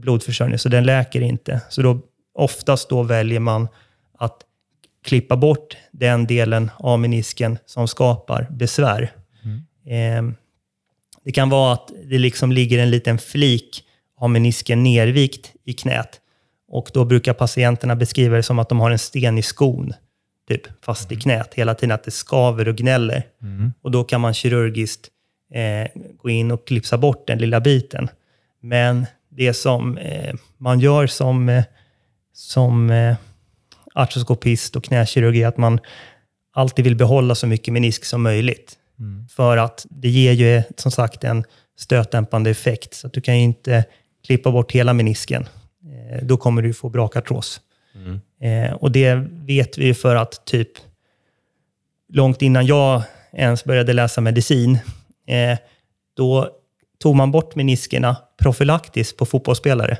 blodförsörjning, 0.00 0.58
så 0.58 0.68
den 0.68 0.84
läker 0.84 1.20
inte. 1.20 1.60
Så 1.70 1.82
då, 1.82 2.00
oftast 2.34 2.88
då 2.88 3.02
väljer 3.02 3.40
man 3.40 3.68
att 4.18 4.36
klippa 5.04 5.36
bort 5.36 5.76
den 5.92 6.26
delen 6.26 6.70
av 6.76 7.00
menisken 7.00 7.58
som 7.66 7.88
skapar 7.88 8.46
besvär. 8.50 9.12
Mm. 9.44 10.28
Eh, 10.28 10.34
det 11.24 11.32
kan 11.32 11.50
vara 11.50 11.72
att 11.72 11.90
det 12.04 12.18
liksom 12.18 12.52
ligger 12.52 12.78
en 12.78 12.90
liten 12.90 13.18
flik 13.18 13.84
av 14.20 14.30
menisken 14.30 14.82
nervikt 14.82 15.52
i 15.64 15.72
knät. 15.72 16.20
Och 16.68 16.90
då 16.94 17.04
brukar 17.04 17.32
patienterna 17.34 17.96
beskriva 17.96 18.36
det 18.36 18.42
som 18.42 18.58
att 18.58 18.68
de 18.68 18.80
har 18.80 18.90
en 18.90 18.98
sten 18.98 19.38
i 19.38 19.42
skon, 19.42 19.92
typ, 20.48 20.84
fast 20.84 21.10
mm. 21.10 21.18
i 21.18 21.22
knät 21.22 21.54
hela 21.54 21.74
tiden, 21.74 21.94
att 21.94 22.04
det 22.04 22.10
skaver 22.10 22.68
och 22.68 22.76
gnäller. 22.76 23.22
Mm. 23.42 23.72
Och 23.82 23.90
då 23.90 24.04
kan 24.04 24.20
man 24.20 24.34
kirurgiskt 24.34 25.08
eh, 25.52 25.88
gå 26.22 26.30
in 26.30 26.50
och 26.50 26.66
klipsa 26.66 26.98
bort 26.98 27.26
den 27.26 27.38
lilla 27.38 27.60
biten. 27.60 28.08
Men 28.60 29.06
det 29.28 29.54
som 29.54 29.98
eh, 29.98 30.34
man 30.58 30.80
gör 30.80 31.06
som, 31.06 31.48
eh, 31.48 31.64
som 32.32 32.90
eh, 32.90 33.16
artroskopist 33.94 34.76
och 34.76 34.84
knäkirurg 34.84 35.42
är 35.42 35.46
att 35.46 35.56
man 35.56 35.80
alltid 36.52 36.84
vill 36.84 36.96
behålla 36.96 37.34
så 37.34 37.46
mycket 37.46 37.74
menisk 37.74 38.04
som 38.04 38.22
möjligt. 38.22 38.78
Mm. 38.98 39.28
För 39.28 39.56
att 39.56 39.86
det 39.90 40.08
ger 40.08 40.32
ju 40.32 40.62
som 40.76 40.90
sagt 40.90 41.24
en 41.24 41.44
stötdämpande 41.76 42.50
effekt. 42.50 42.94
Så 42.94 43.06
att 43.06 43.12
du 43.12 43.20
kan 43.20 43.36
ju 43.36 43.42
inte 43.42 43.84
klippa 44.26 44.50
bort 44.50 44.72
hela 44.72 44.92
menisken. 44.92 45.48
Eh, 45.84 46.24
då 46.24 46.36
kommer 46.36 46.62
du 46.62 46.72
få 46.74 46.88
brakartros. 46.88 47.60
Mm. 47.94 48.20
Eh, 48.40 48.74
och 48.74 48.92
det 48.92 49.14
vet 49.30 49.78
vi 49.78 49.94
för 49.94 50.16
att 50.16 50.44
typ 50.44 50.68
långt 52.12 52.42
innan 52.42 52.66
jag 52.66 53.02
ens 53.32 53.64
började 53.64 53.92
läsa 53.92 54.20
medicin, 54.20 54.78
eh, 55.26 55.58
då 56.16 56.48
tog 57.02 57.16
man 57.16 57.30
bort 57.30 57.54
meniskerna 57.54 58.16
profylaktiskt 58.42 59.16
på 59.16 59.26
fotbollsspelare. 59.26 59.96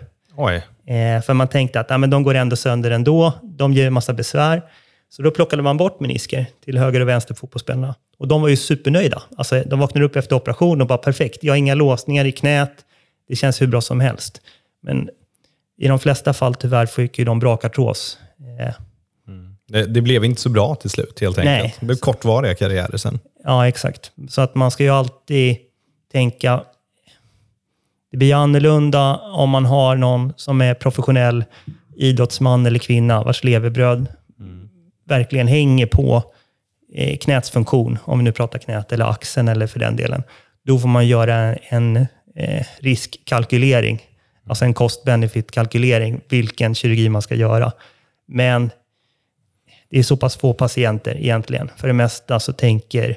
Eh, 0.87 1.23
för 1.23 1.35
man 1.35 1.49
tänkte 1.49 1.81
att 1.81 1.91
ja, 1.91 1.99
men 1.99 2.11
de 2.11 2.23
går 2.23 2.35
ändå 2.35 2.57
sönder 2.57 2.91
ändå, 2.91 3.33
de 3.43 3.73
ger 3.73 3.87
en 3.87 3.93
massa 3.93 4.13
besvär. 4.13 4.63
Så 5.09 5.23
då 5.23 5.31
plockade 5.31 5.63
man 5.63 5.77
bort 5.77 6.01
menisker 6.01 6.47
till 6.65 6.79
höger 6.79 7.01
och 7.01 7.09
vänster 7.09 7.35
fotbollsspelarna. 7.35 7.95
Och 8.19 8.29
de 8.29 8.43
var 8.43 8.49
ju 8.49 8.57
supernöjda. 8.57 9.23
Alltså, 9.37 9.63
de 9.67 9.81
vaknade 9.81 10.07
upp 10.07 10.17
efter 10.17 10.37
operationen 10.37 10.81
och 10.81 10.87
bara 10.87 10.99
perfekt, 10.99 11.39
jag 11.45 11.53
har 11.53 11.57
inga 11.57 11.75
låsningar 11.75 12.25
i 12.25 12.33
knät, 12.33 12.73
det 13.29 13.37
känns 13.37 13.63
hur 13.63 13.67
bra 13.67 13.81
som 13.81 14.01
helst. 14.01 14.41
Men 14.83 15.11
i 15.79 15.89
de 15.89 15.99
flesta 15.99 16.33
fall 16.33 16.55
tyvärr 16.55 16.87
fick 16.87 17.19
ju 17.19 17.25
de 17.25 17.39
brakartros. 17.39 18.19
Eh. 18.61 18.75
Mm. 19.29 19.57
Det, 19.69 19.87
det, 19.87 20.01
blev 20.01 20.25
inte 20.25 20.41
så 20.41 20.49
bra 20.49 20.75
till 20.75 20.91
slut 20.91 21.21
helt 21.21 21.39
enkelt. 21.39 21.63
Nej. 21.63 21.75
Det 21.81 21.87
blev 21.87 21.97
kortvariga 21.97 22.55
karriärer 22.55 22.97
sen. 22.97 23.19
Ja, 23.45 23.69
exakt. 23.69 24.13
Så 24.29 24.41
att 24.41 24.55
man 24.55 24.71
ska 24.71 24.85
ju 24.85 24.91
alltid 24.91 25.57
tänka, 26.13 26.65
det 28.11 28.17
blir 28.17 28.35
annorlunda 28.35 29.17
om 29.17 29.51
man 29.51 29.65
har 29.65 29.97
någon 29.97 30.33
som 30.37 30.61
är 30.61 30.75
professionell 30.75 31.45
idrottsman 31.97 32.67
eller 32.67 32.79
kvinna 32.79 33.23
vars 33.23 33.45
levebröd 33.45 34.07
mm. 34.41 34.69
verkligen 35.05 35.49
hänger 35.49 35.87
på 35.87 36.23
eh, 36.95 37.17
knäts 37.17 37.51
funktion, 37.51 37.99
om 38.05 38.19
vi 38.19 38.25
nu 38.25 38.33
pratar 38.33 38.59
knät 38.59 38.93
eller 38.93 39.11
axeln 39.11 39.49
eller 39.49 39.67
för 39.67 39.79
den 39.79 39.97
delen. 39.97 40.23
Då 40.65 40.79
får 40.79 40.89
man 40.89 41.07
göra 41.07 41.55
en 41.55 41.97
eh, 42.37 42.67
riskkalkylering, 42.79 44.03
alltså 44.49 44.65
en 44.65 44.75
cost-benefit-kalkylering, 44.75 46.21
vilken 46.29 46.75
kirurgi 46.75 47.09
man 47.09 47.23
ska 47.23 47.35
göra. 47.35 47.73
Men 48.27 48.71
det 49.91 49.99
är 49.99 50.03
så 50.03 50.17
pass 50.17 50.37
få 50.37 50.55
patienter 50.55 51.17
egentligen. 51.17 51.71
För 51.77 51.89
det 51.89 51.95
mesta 51.95 52.41
så 52.41 52.53
tänker 52.53 53.17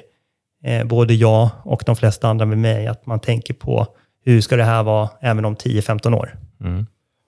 eh, 0.66 0.84
både 0.84 1.14
jag 1.14 1.48
och 1.62 1.82
de 1.86 1.96
flesta 1.96 2.28
andra 2.28 2.46
med 2.46 2.58
mig 2.58 2.86
att 2.86 3.06
man 3.06 3.20
tänker 3.20 3.54
på 3.54 3.86
hur 4.24 4.40
ska 4.40 4.56
det 4.56 4.64
här 4.64 4.82
vara 4.82 5.08
även 5.20 5.44
om 5.44 5.56
10-15 5.56 6.14
år? 6.14 6.36
Mm. 6.60 6.86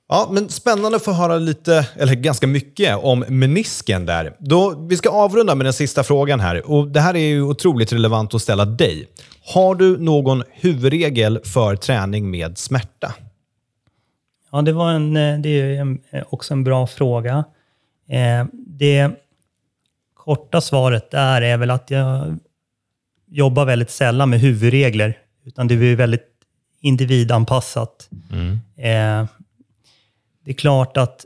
Ja, 0.09 0.29
men 0.31 0.48
spännande 0.48 0.96
att 0.96 1.05
få 1.05 1.12
höra 1.12 1.37
lite, 1.37 1.88
eller 1.96 2.14
ganska 2.14 2.46
mycket, 2.46 2.98
om 3.03 3.24
menisken 3.29 4.07
där. 4.07 4.33
Då, 4.38 4.87
vi 4.88 4.96
ska 4.96 5.11
avrunda 5.11 5.55
med 5.55 5.66
den 5.66 5.72
sista 5.72 6.05
frågan 6.05 6.40
här. 6.40 6.70
Och 6.70 6.88
Det 6.88 7.01
här 7.01 7.16
är 7.16 7.29
ju 7.29 7.42
otroligt 7.42 7.92
relevant 7.92 8.35
att 8.35 8.42
ställa 8.42 8.64
dig. 8.64 9.09
Har 9.55 9.74
du 9.74 9.98
någon 9.98 10.42
huvudregel 10.51 11.40
för 11.44 11.77
träning 11.77 12.31
med 12.31 12.59
smärta? 12.59 13.14
Ja, 14.53 14.62
det, 14.62 14.72
var 14.72 14.90
en, 14.90 15.16
eh, 15.16 15.38
det 15.38 15.48
är 15.48 15.81
en, 15.81 16.01
eh, 16.11 16.22
också 16.31 16.55
en 16.55 16.64
bra 16.64 16.87
fråga. 16.87 17.44
Eh, 18.09 18.46
det 18.53 19.11
korta 20.14 20.61
svaret 20.61 21.11
där 21.11 21.42
är 21.42 21.57
väl 21.57 21.70
att 21.70 21.90
jag 21.90 22.38
jobbar 23.30 23.64
väldigt 23.64 23.90
sällan 23.90 24.30
med 24.30 24.40
huvudregler, 24.40 25.18
utan 25.44 25.68
det 25.68 25.74
är 25.74 25.96
väldigt 25.96 26.26
individanpassat. 26.80 28.08
Mm. 28.32 28.52
Eh, 28.76 29.28
det 30.44 30.50
är 30.50 30.54
klart 30.54 30.96
att 30.96 31.24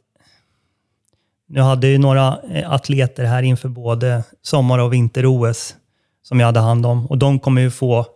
nu 1.49 1.61
hade 1.61 1.89
ju 1.89 1.99
några 1.99 2.39
eh, 2.51 2.73
atleter 2.73 3.25
här 3.25 3.43
inför 3.43 3.69
både 3.69 4.25
sommar 4.43 4.79
och 4.79 4.93
vinter-OS 4.93 5.75
som 6.23 6.41
jag 6.41 6.47
hade 6.47 6.61
hand 6.61 6.87
om 6.87 7.07
och 7.07 7.19
de 7.19 7.39
kommer 7.39 7.63
ju 7.63 7.71
få 7.71 8.07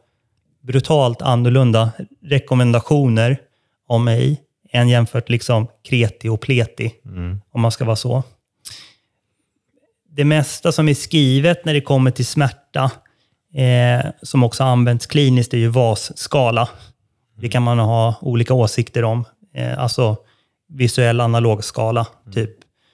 brutalt 0.63 1.23
annorlunda 1.23 1.93
rekommendationer 2.23 3.39
om 3.87 4.05
mig 4.05 4.43
än 4.71 4.89
jämfört 4.89 5.29
liksom 5.29 5.67
kreti 5.89 6.29
och 6.29 6.41
pleti, 6.41 6.95
mm. 7.05 7.41
om 7.51 7.61
man 7.61 7.73
ska 7.73 7.85
vara 7.85 7.97
så. 7.97 8.23
Det 10.11 10.25
mesta 10.25 10.73
som 10.73 10.89
är 10.89 10.95
skrivet 10.95 11.65
när 11.65 11.75
det 11.75 11.81
kommer 11.81 12.11
till 12.11 12.27
smärta, 12.27 12.91
eh, 13.57 14.07
som 14.23 14.45
också 14.45 14.65
används 14.65 15.07
kliniskt, 15.07 15.55
är 15.55 15.59
ju 15.59 15.69
VAS-skala. 15.69 16.69
Det 17.41 17.49
kan 17.49 17.63
man 17.63 17.79
ha 17.79 18.15
olika 18.21 18.55
åsikter 18.55 19.05
om. 19.05 19.25
Eh, 19.55 19.79
alltså 19.79 20.17
visuell 20.69 21.21
analogskala, 21.21 22.07
mm. 22.23 22.35
typ. 22.35 22.51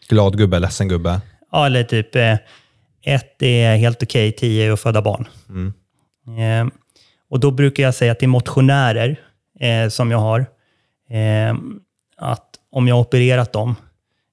Glad 0.09 0.39
gubbe, 0.39 0.59
ledsen 0.59 0.89
gubbe? 0.89 1.21
Ja, 1.53 1.67
eller 1.67 1.85
typ 1.85 2.17
eh, 2.17 2.37
ett 3.05 3.43
är 3.43 3.77
helt 3.77 4.03
okej, 4.03 4.29
okay, 4.29 4.39
tio 4.39 4.67
är 4.67 4.73
att 4.73 4.81
föda 4.81 5.03
barn. 5.03 5.29
Mm. 5.49 5.73
Eh, 6.39 6.73
och 7.31 7.41
då 7.41 7.51
brukar 7.51 7.83
jag 7.83 7.95
säga 7.95 8.15
till 8.15 8.29
motionärer 8.29 9.21
eh, 9.61 9.89
som 9.89 10.11
jag 10.11 10.19
har, 10.19 10.41
eh, 11.11 11.55
att 12.17 12.49
om 12.71 12.89
jag 12.89 12.95
har 12.95 13.01
opererat 13.01 13.53
dem 13.53 13.75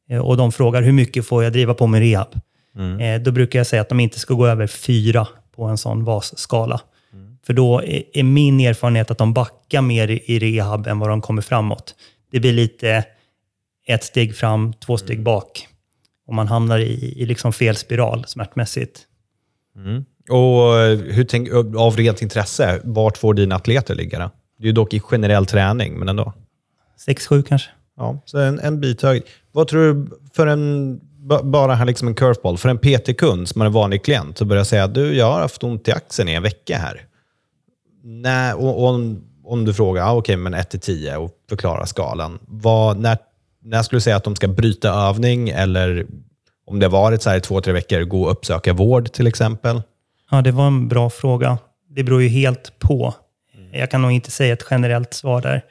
eh, 0.10 0.20
och 0.20 0.38
de 0.38 0.52
frågar 0.52 0.82
hur 0.82 0.92
mycket 0.92 1.28
får 1.28 1.44
jag 1.44 1.54
driva 1.54 1.74
på 1.74 1.88
med 1.88 2.02
rehab, 2.02 2.40
mm. 2.76 3.00
Eh, 3.00 3.22
då 3.22 3.32
brukar 3.32 3.60
jag 3.60 3.68
säga 3.68 3.82
att 3.82 3.90
de 3.90 4.00
inte 4.00 4.20
ska 4.20 4.34
gå 4.34 4.48
över 4.48 4.68
fyra 4.68 5.28
på 5.60 5.66
en 5.66 5.78
sån 5.78 6.04
VAS-skala. 6.04 6.82
Mm. 7.14 7.38
För 7.44 7.54
då 7.54 7.84
är, 8.14 8.24
min 8.24 8.60
erfarenhet 8.60 9.12
att 9.12 9.18
de 9.18 9.34
backar 9.34 9.82
mer 9.82 10.08
i, 10.10 10.40
rehab 10.40 10.88
än 10.88 11.00
vad 11.00 11.10
de 11.10 11.22
kommer 11.22 11.42
framåt. 11.42 11.96
Det 12.32 12.40
blir 12.40 12.54
lite 12.54 13.06
ett 13.88 14.04
steg 14.04 14.36
fram, 14.36 14.74
två 14.74 14.98
steg 14.98 15.16
mm. 15.16 15.24
bak. 15.24 15.68
Och 16.28 16.34
man 16.34 16.48
hamnar 16.48 16.80
i, 16.80 17.22
i 17.22 17.26
liksom 17.26 17.54
fel 17.54 17.76
spiral 17.76 18.26
smärtmässigt. 18.28 19.00
Mm. 19.76 20.06
Och 20.30 20.80
eh, 20.80 20.98
hur 20.98 21.24
tänk, 21.24 21.50
av 21.78 21.98
rent 21.98 22.22
intresse, 22.22 22.82
vart 22.84 23.18
får 23.18 23.34
dina 23.34 23.56
atleter 23.56 23.96
ligga? 23.96 24.20
Då? 24.20 24.32
Det 24.58 24.64
är 24.64 24.68
ju 24.68 24.74
dock 24.74 24.94
i 24.94 25.00
generell 25.00 25.46
träning, 25.46 26.00
men 26.00 26.10
ändå. 26.10 26.34
6-7 27.08 27.44
kanske. 27.44 27.70
Ja, 27.98 28.22
så 28.26 28.40
en, 28.40 28.60
en 28.60 28.82
bit 28.82 29.02
hög. 29.02 29.24
Vad 29.52 29.68
tror 29.68 29.94
du, 29.94 30.18
för 30.34 30.48
en, 30.48 31.02
bara 31.44 31.76
här 31.76 31.86
liksom 31.86 32.08
en 32.08 32.16
curveball, 32.16 32.58
för 32.58 32.70
en 32.70 32.78
PT-kund 32.78 33.48
som 33.48 33.62
är 33.62 33.66
en 33.66 33.72
vanlig 33.72 34.04
klient 34.04 34.42
och 34.42 34.48
börjar 34.48 34.64
säga 34.64 34.88
du, 34.88 35.16
jag 35.16 35.32
har 35.32 35.40
haft 35.40 35.64
ont 35.64 35.88
i 35.88 35.92
axeln 35.92 36.30
i 36.30 36.34
en 36.34 36.44
vecka 36.44 36.78
här. 36.78 37.02
Nej, 38.04 38.54
och, 38.54 38.84
och 38.84 38.90
om, 38.90 39.24
om 39.44 39.66
du 39.66 39.74
frågar, 39.74 40.04
ah, 40.04 40.12
okej, 40.12 40.20
okay, 40.20 40.38
men 40.38 40.54
1 40.54 40.82
10 40.82 41.18
och 41.18 41.32
förklarar 41.50 41.86
skalan. 41.86 42.40
Vad, 42.48 42.98
när 42.98 43.18
när 43.62 43.84
skulle 43.84 43.98
du 43.98 44.02
säga 44.02 44.16
att 44.16 44.24
de 44.24 44.36
ska 44.36 44.48
bryta 44.48 44.90
övning 44.90 45.50
eller 45.50 46.06
om 46.66 46.80
det 46.80 46.86
har 46.86 46.92
varit 46.92 47.22
så 47.22 47.30
här 47.30 47.38
i 47.38 47.42
två, 47.42 47.62
tre 47.62 47.74
veckor, 47.74 48.02
gå 48.02 48.24
och 48.24 48.32
uppsöka 48.32 48.74
vård 48.74 49.12
till 49.12 49.28
exempel? 49.28 49.82
Ja, 50.32 50.42
det 50.42 50.52
var 50.52 50.68
en 50.68 50.88
bra 50.88 51.10
fråga. 51.10 51.58
Det 51.90 52.04
beror 52.04 52.22
ju 52.22 52.30
helt 52.30 52.80
på. 52.80 53.14
Jag 53.72 53.92
kan 53.92 54.02
nog 54.02 54.12
inte 54.12 54.32
säga 54.32 54.54
ett 54.54 54.66
generellt 54.72 55.14
svar 55.14 55.42
där. 55.42 55.62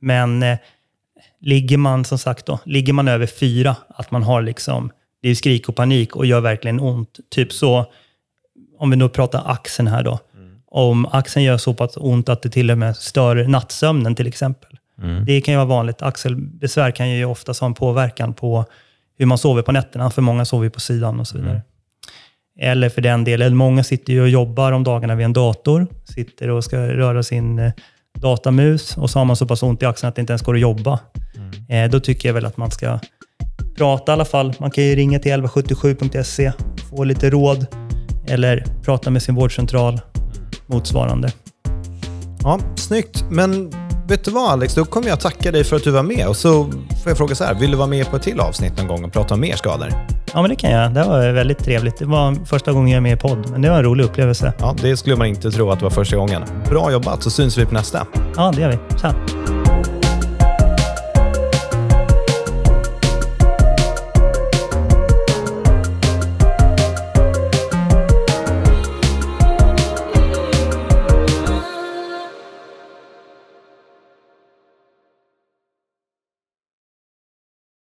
Men 0.00 0.42
eh, 0.42 0.58
ligger 1.40 1.76
man 1.76 2.04
som 2.04 2.18
sagt 2.18 2.46
då, 2.46 2.58
ligger 2.64 2.92
man 2.92 3.08
över 3.08 3.26
fyra, 3.26 3.76
att 3.88 4.10
man 4.10 4.22
har 4.22 4.42
liksom, 4.42 4.90
det 5.26 5.30
är 5.30 5.34
skrik 5.34 5.68
och 5.68 5.76
panik 5.76 6.16
och 6.16 6.26
gör 6.26 6.40
verkligen 6.40 6.80
ont. 6.80 7.20
Typ 7.30 7.52
så, 7.52 7.86
om 8.78 8.90
vi 8.90 8.96
nu 8.96 9.08
pratar 9.08 9.42
axeln 9.46 9.88
här 9.88 10.02
då. 10.02 10.18
Mm. 10.36 10.58
Om 10.66 11.06
axeln 11.06 11.44
gör 11.44 11.58
så 11.58 11.74
pass 11.74 11.96
ont 11.96 12.28
att 12.28 12.42
det 12.42 12.50
till 12.50 12.70
och 12.70 12.78
med 12.78 12.96
stör 12.96 13.48
nattsömnen 13.48 14.14
till 14.14 14.26
exempel. 14.26 14.78
Mm. 15.02 15.24
Det 15.24 15.40
kan 15.40 15.52
ju 15.54 15.56
vara 15.58 15.68
vanligt. 15.68 16.02
Axelbesvär 16.02 16.90
kan 16.90 17.10
ju 17.10 17.24
oftast 17.24 17.60
ha 17.60 17.66
en 17.66 17.74
påverkan 17.74 18.34
på 18.34 18.64
hur 19.18 19.26
man 19.26 19.38
sover 19.38 19.62
på 19.62 19.72
nätterna, 19.72 20.10
för 20.10 20.22
många 20.22 20.44
sover 20.44 20.68
på 20.68 20.80
sidan 20.80 21.20
och 21.20 21.28
så 21.28 21.38
vidare. 21.38 21.62
Mm. 22.58 22.72
Eller 22.72 22.88
för 22.88 23.02
den 23.02 23.24
delen, 23.24 23.56
många 23.56 23.84
sitter 23.84 24.12
ju 24.12 24.22
och 24.22 24.28
jobbar 24.28 24.72
om 24.72 24.84
dagarna 24.84 25.14
vid 25.14 25.24
en 25.24 25.32
dator, 25.32 25.86
sitter 26.04 26.48
och 26.50 26.64
ska 26.64 26.78
röra 26.78 27.22
sin 27.22 27.58
eh, 27.58 27.72
datamus 28.14 28.96
och 28.96 29.10
så 29.10 29.18
har 29.18 29.24
man 29.24 29.36
så 29.36 29.46
pass 29.46 29.62
ont 29.62 29.82
i 29.82 29.86
axeln 29.86 30.08
att 30.08 30.14
det 30.14 30.20
inte 30.20 30.32
ens 30.32 30.42
går 30.42 30.54
att 30.54 30.60
jobba. 30.60 31.00
Mm. 31.36 31.84
Eh, 31.84 31.90
då 31.90 32.00
tycker 32.00 32.28
jag 32.28 32.34
väl 32.34 32.46
att 32.46 32.56
man 32.56 32.70
ska 32.70 32.98
prata 33.76 34.12
i 34.12 34.14
alla 34.14 34.24
fall. 34.24 34.54
Man 34.58 34.70
kan 34.70 34.84
ju 34.84 34.96
ringa 34.96 35.18
till 35.18 35.32
1177.se, 35.32 36.52
få 36.90 37.04
lite 37.04 37.30
råd. 37.30 37.66
eller 38.28 38.64
prata 38.84 39.10
med 39.10 39.22
sin 39.22 39.34
vårdcentral 39.34 40.00
motsvarande. 40.66 41.32
Ja, 42.42 42.58
snyggt. 42.76 43.24
Men 43.30 43.70
vet 44.08 44.24
du 44.24 44.30
vad 44.30 44.50
Alex, 44.50 44.74
då 44.74 44.84
kommer 44.84 45.08
jag 45.08 45.20
tacka 45.20 45.52
dig 45.52 45.64
för 45.64 45.76
att 45.76 45.84
du 45.84 45.90
var 45.90 46.02
med. 46.02 46.28
Och 46.28 46.36
så 46.36 46.64
får 47.02 47.10
jag 47.10 47.16
fråga 47.16 47.34
så 47.34 47.44
här, 47.44 47.54
vill 47.54 47.70
du 47.70 47.76
vara 47.76 47.88
med 47.88 48.10
på 48.10 48.16
ett 48.16 48.22
till 48.22 48.40
avsnitt 48.40 48.76
någon 48.78 48.86
gång 48.86 49.04
och 49.04 49.12
prata 49.12 49.34
om 49.34 49.40
mer 49.40 49.56
skador? 49.56 49.88
Ja, 50.34 50.40
men 50.42 50.50
det 50.50 50.56
kan 50.56 50.70
jag. 50.70 50.94
Det 50.94 51.04
var 51.04 51.32
väldigt 51.32 51.58
trevligt. 51.58 51.98
Det 51.98 52.04
var 52.04 52.46
första 52.46 52.72
gången 52.72 52.88
jag 52.90 52.96
är 52.96 53.00
med 53.00 53.12
i 53.12 53.16
podd, 53.16 53.50
men 53.50 53.62
det 53.62 53.70
var 53.70 53.76
en 53.76 53.84
rolig 53.84 54.04
upplevelse. 54.04 54.52
Ja, 54.58 54.76
det 54.82 54.96
skulle 54.96 55.16
man 55.16 55.26
inte 55.26 55.50
tro 55.50 55.70
att 55.70 55.78
det 55.78 55.84
var 55.84 55.90
första 55.90 56.16
gången. 56.16 56.42
Bra 56.68 56.92
jobbat, 56.92 57.22
så 57.22 57.30
syns 57.30 57.58
vi 57.58 57.66
på 57.66 57.74
nästa. 57.74 58.06
Ja, 58.36 58.52
det 58.54 58.60
gör 58.62 58.68
vi. 58.68 58.98
Tja! 59.00 59.14